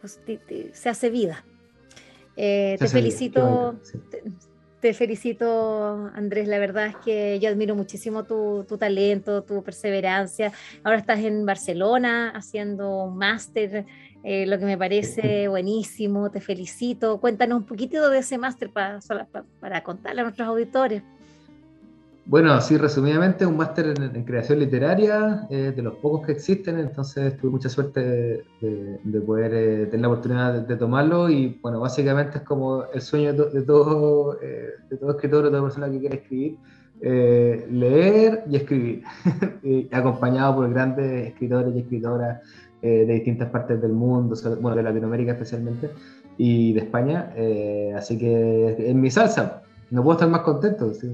pues, 0.01 0.21
se 0.73 0.89
hace 0.89 1.11
vida. 1.11 1.45
te 2.37 2.79
felicito. 2.89 3.77
Te 4.11 4.23
felicito, 4.92 6.11
Andrés. 6.14 6.49
La 6.49 6.59
verdad 6.59 6.87
es 6.87 6.97
que 6.97 7.38
yo 7.38 7.49
admiro 7.49 7.77
muchísimo 7.77 8.25
tu, 8.25 8.64
talento, 8.79 9.45
tu 9.45 9.62
perseverancia. 9.62 10.53
Ahora 10.83 10.99
estás 10.99 11.21
en 11.21 11.47
Barcelona 11.47 12.31
haciendo 12.31 13.05
un 13.05 13.16
máster, 13.16 13.87
eh, 14.25 14.47
lo 14.47 14.59
que 14.59 14.64
me 14.64 14.77
parece 14.77 15.47
buenísimo. 15.47 16.31
Te 16.31 16.40
felicito. 16.40 17.21
Cuéntanos 17.21 17.59
un 17.59 17.66
poquito 17.66 18.11
de 18.11 18.18
ese 18.18 18.38
máster 18.38 18.71
para, 18.71 18.99
para 19.61 19.83
contarle 19.85 20.23
a 20.23 20.25
nuestros 20.25 20.49
auditores. 20.49 21.03
Bueno, 22.25 22.53
así 22.53 22.77
resumidamente, 22.77 23.45
un 23.45 23.57
máster 23.57 23.95
en, 24.01 24.25
creación 24.25 24.61
literaria, 24.61 25.49
eh, 25.51 25.73
de 25.75 25.83
los 25.83 25.97
pocos 25.97 26.25
que 26.25 26.33
existen, 26.33 26.79
entonces 26.79 27.37
tuve 27.37 27.51
mucha 27.51 27.69
suerte 27.69 28.45
de, 28.61 29.21
poder 29.27 29.53
eh, 29.53 29.87
tener 29.87 30.03
la 30.03 30.09
oportunidad 30.09 30.63
de, 30.63 30.77
tomarlo 30.77 31.29
y 31.29 31.59
bueno, 31.61 31.81
básicamente 31.81 32.39
es 32.39 32.45
como 32.45 32.85
el 32.85 33.01
sueño 33.01 33.33
de, 33.33 33.63
todo, 33.63 34.41
eh, 34.41 34.71
de 34.89 34.97
todo 34.99 35.11
escritor 35.11 35.47
o 35.47 35.51
toda 35.51 35.63
persona 35.63 35.91
que 35.91 35.99
quiere 35.99 36.17
escribir, 36.17 36.59
leer 37.01 38.45
y 38.49 38.57
escribir, 38.57 39.03
acompañado 39.93 40.55
por 40.55 40.71
grandes 40.73 41.27
escritores 41.27 41.75
y 41.75 41.81
escritoras 41.81 42.41
de 42.81 43.05
distintas 43.05 43.49
partes 43.51 43.83
del 43.83 43.93
mundo, 43.93 44.37
bueno, 44.61 44.77
de 44.77 44.83
Latinoamérica 44.85 45.33
especialmente, 45.33 45.91
y 46.39 46.73
de 46.73 46.81
España, 46.81 47.33
así 47.97 48.17
que 48.17 48.91
en 48.91 49.01
mi 49.01 49.11
salsa, 49.11 49.63
no 49.91 50.03
puedo 50.05 50.17
estar 50.17 50.29
más 50.29 50.43
contento. 50.43 50.95
¿sí? 50.95 51.09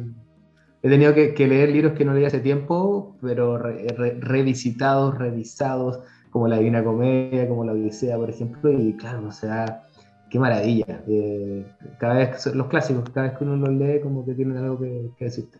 He 0.83 0.89
tenido 0.89 1.15
que, 1.15 1.35
leer 1.47 1.71
libros 1.71 1.93
que 1.93 2.05
no 2.05 2.15
leí 2.15 2.25
hace 2.25 2.41
tiempo, 2.41 3.17
pero 3.21 3.59
revisitados, 3.59 5.19
revisados, 5.19 6.01
como 6.31 6.47
La 6.47 6.59
Divina 6.59 6.85
Comedia, 6.85 7.49
como 7.49 7.65
La 7.65 7.73
Odisea, 7.73 8.17
por 8.17 8.31
ejemplo, 8.31 8.71
y 8.71 8.95
claro, 8.95 9.27
o 9.27 9.33
sea, 9.33 9.85
qué 10.31 10.39
maravilla. 10.39 11.03
Eh, 11.09 11.67
cada 11.99 12.15
vez, 12.15 12.47
los 12.55 12.67
clásicos, 12.69 13.09
cada 13.11 13.29
vez 13.29 13.39
que 13.39 13.45
uno 13.45 13.57
los 13.57 13.71
lee, 13.71 14.01
como 14.01 14.25
que 14.25 14.35
tienen 14.35 14.57
algo 14.59 14.79
que, 14.79 15.11
que 15.17 15.25
decirte. 15.25 15.59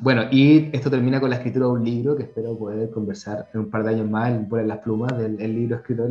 Bueno, 0.00 0.24
y 0.30 0.70
esto 0.72 0.90
termina 0.90 1.20
con 1.20 1.30
la 1.30 1.36
escritura 1.36 1.66
de 1.66 1.72
un 1.72 1.84
libro 1.84 2.16
que 2.16 2.24
espero 2.24 2.58
poder 2.58 2.90
conversar 2.90 3.48
en 3.54 3.60
un 3.60 3.70
par 3.70 3.84
de 3.84 3.90
años 3.90 4.10
más 4.10 4.30
en 4.30 4.68
las 4.68 4.78
Plumas, 4.78 5.16
del 5.16 5.54
libro 5.54 5.76
escrito 5.76 6.06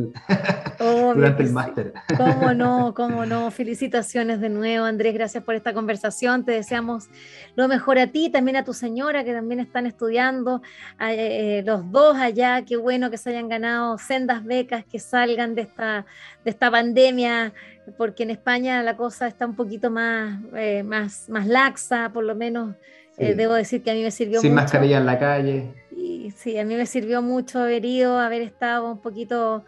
durante 1.14 1.42
el 1.42 1.52
máster. 1.52 1.92
Cómo 2.16 2.54
no, 2.54 2.92
cómo 2.96 3.26
no. 3.26 3.50
Felicitaciones 3.50 4.40
de 4.40 4.48
nuevo, 4.48 4.84
Andrés. 4.84 5.14
Gracias 5.14 5.42
por 5.44 5.54
esta 5.54 5.72
conversación. 5.72 6.44
Te 6.44 6.52
deseamos 6.52 7.08
lo 7.56 7.68
mejor 7.68 7.98
a 7.98 8.08
ti, 8.08 8.30
también 8.30 8.56
a 8.56 8.64
tu 8.64 8.72
señora, 8.72 9.24
que 9.24 9.32
también 9.32 9.60
están 9.60 9.86
estudiando, 9.86 10.62
eh, 11.00 11.62
los 11.64 11.90
dos 11.90 12.16
allá. 12.16 12.64
Qué 12.64 12.76
bueno 12.76 13.10
que 13.10 13.18
se 13.18 13.30
hayan 13.30 13.48
ganado 13.48 13.98
sendas 13.98 14.44
becas, 14.44 14.84
que 14.84 14.98
salgan 14.98 15.54
de 15.54 15.62
esta, 15.62 16.06
de 16.44 16.50
esta 16.50 16.70
pandemia 16.70 17.52
porque 17.96 18.22
en 18.22 18.30
España 18.30 18.82
la 18.82 18.96
cosa 18.96 19.26
está 19.26 19.46
un 19.46 19.54
poquito 19.54 19.90
más, 19.90 20.40
eh, 20.54 20.82
más, 20.82 21.28
más 21.28 21.46
laxa, 21.46 22.10
por 22.12 22.24
lo 22.24 22.34
menos 22.34 22.74
eh, 23.16 23.34
debo 23.34 23.54
decir 23.54 23.82
que 23.82 23.90
a 23.90 23.94
mí 23.94 24.02
me 24.02 24.10
sirvió 24.10 24.40
Sin 24.40 24.54
mascarilla 24.54 24.98
en 24.98 25.06
la 25.06 25.18
calle. 25.18 25.70
Y 25.96 26.32
sí, 26.36 26.58
a 26.58 26.64
mí 26.64 26.74
me 26.74 26.86
sirvió 26.86 27.22
mucho 27.22 27.60
haber 27.60 27.84
ido, 27.84 28.18
haber 28.18 28.42
estado 28.42 28.90
un 28.90 29.00
poquito 29.00 29.64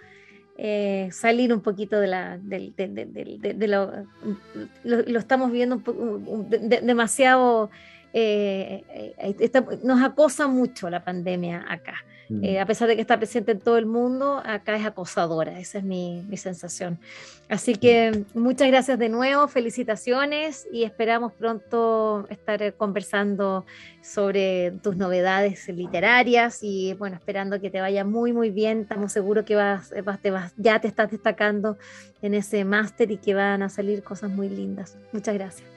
eh, 0.58 1.10
salir 1.12 1.52
un 1.52 1.60
poquito 1.60 2.00
de 2.00 2.06
la, 2.06 2.38
de, 2.38 3.68
lo, 3.68 3.92
lo, 4.84 5.18
estamos 5.18 5.52
viendo 5.52 5.82
demasiado, 6.82 7.70
eh, 8.12 8.82
eh, 9.18 9.62
nos 9.82 10.02
acosa 10.02 10.46
mucho 10.46 10.88
la 10.88 11.04
pandemia 11.04 11.64
acá. 11.68 11.96
Mm. 12.28 12.58
a 12.60 12.66
pesar 12.66 12.88
de 12.88 12.96
que 12.96 13.00
está 13.00 13.16
presente 13.16 13.52
en 13.52 13.60
todo 13.60 13.78
el 13.78 13.86
mundo, 13.86 14.42
acá 14.44 14.76
es 14.76 14.84
acosadora, 14.84 15.58
esa 15.60 15.78
es 15.78 15.84
mi, 15.84 16.22
mi 16.28 16.36
sensación. 16.36 16.98
Así 17.48 17.76
que 17.76 18.24
muchas 18.34 18.68
gracias 18.68 18.98
de 18.98 19.08
nuevo, 19.08 19.46
felicitaciones 19.46 20.66
y 20.72 20.82
esperamos 20.82 21.32
pronto 21.32 22.26
estar 22.28 22.74
conversando 22.74 23.64
sobre 24.02 24.72
tus 24.82 24.96
novedades 24.96 25.68
literarias 25.68 26.58
y 26.62 26.94
bueno, 26.94 27.16
esperando 27.16 27.60
que 27.60 27.70
te 27.70 27.80
vaya 27.80 28.04
muy, 28.04 28.32
muy 28.32 28.50
bien. 28.50 28.80
Estamos 28.80 29.12
seguros 29.12 29.44
que 29.44 29.54
vas, 29.54 29.92
vas, 30.04 30.20
te 30.20 30.30
vas, 30.30 30.52
ya 30.56 30.80
te 30.80 30.88
estás 30.88 31.10
destacando 31.10 31.78
en 32.22 32.34
ese 32.34 32.64
máster 32.64 33.10
y 33.12 33.18
que 33.18 33.34
van 33.34 33.62
a 33.62 33.68
salir 33.68 34.02
cosas 34.02 34.30
muy 34.30 34.48
lindas. 34.48 34.96
Muchas 35.12 35.34
gracias. 35.34 35.75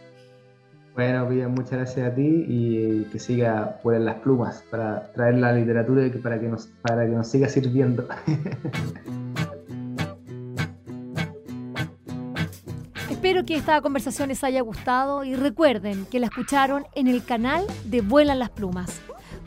Bueno, 0.99 1.29
bien, 1.29 1.51
muchas 1.51 1.71
gracias 1.71 2.11
a 2.11 2.13
ti 2.13 2.43
y 2.45 3.05
que 3.05 3.19
siga 3.19 3.79
por 3.81 3.97
las 3.97 4.15
plumas 4.15 4.65
para 4.69 5.13
traer 5.13 5.35
la 5.35 5.53
literatura 5.53 6.05
y 6.05 6.09
para 6.09 6.41
que 6.41 6.49
nos, 6.49 6.67
para 6.81 7.05
que 7.05 7.11
nos 7.11 7.25
siga 7.25 7.47
sirviendo. 7.47 8.05
Espero 13.09 13.45
que 13.45 13.55
esta 13.55 13.79
conversación 13.79 14.27
les 14.27 14.43
haya 14.43 14.59
gustado 14.59 15.23
y 15.23 15.37
recuerden 15.37 16.05
que 16.05 16.19
la 16.19 16.25
escucharon 16.25 16.85
en 16.95 17.07
el 17.07 17.23
canal 17.23 17.63
de 17.85 18.01
Vuelan 18.01 18.39
las 18.39 18.49
Plumas. 18.49 18.99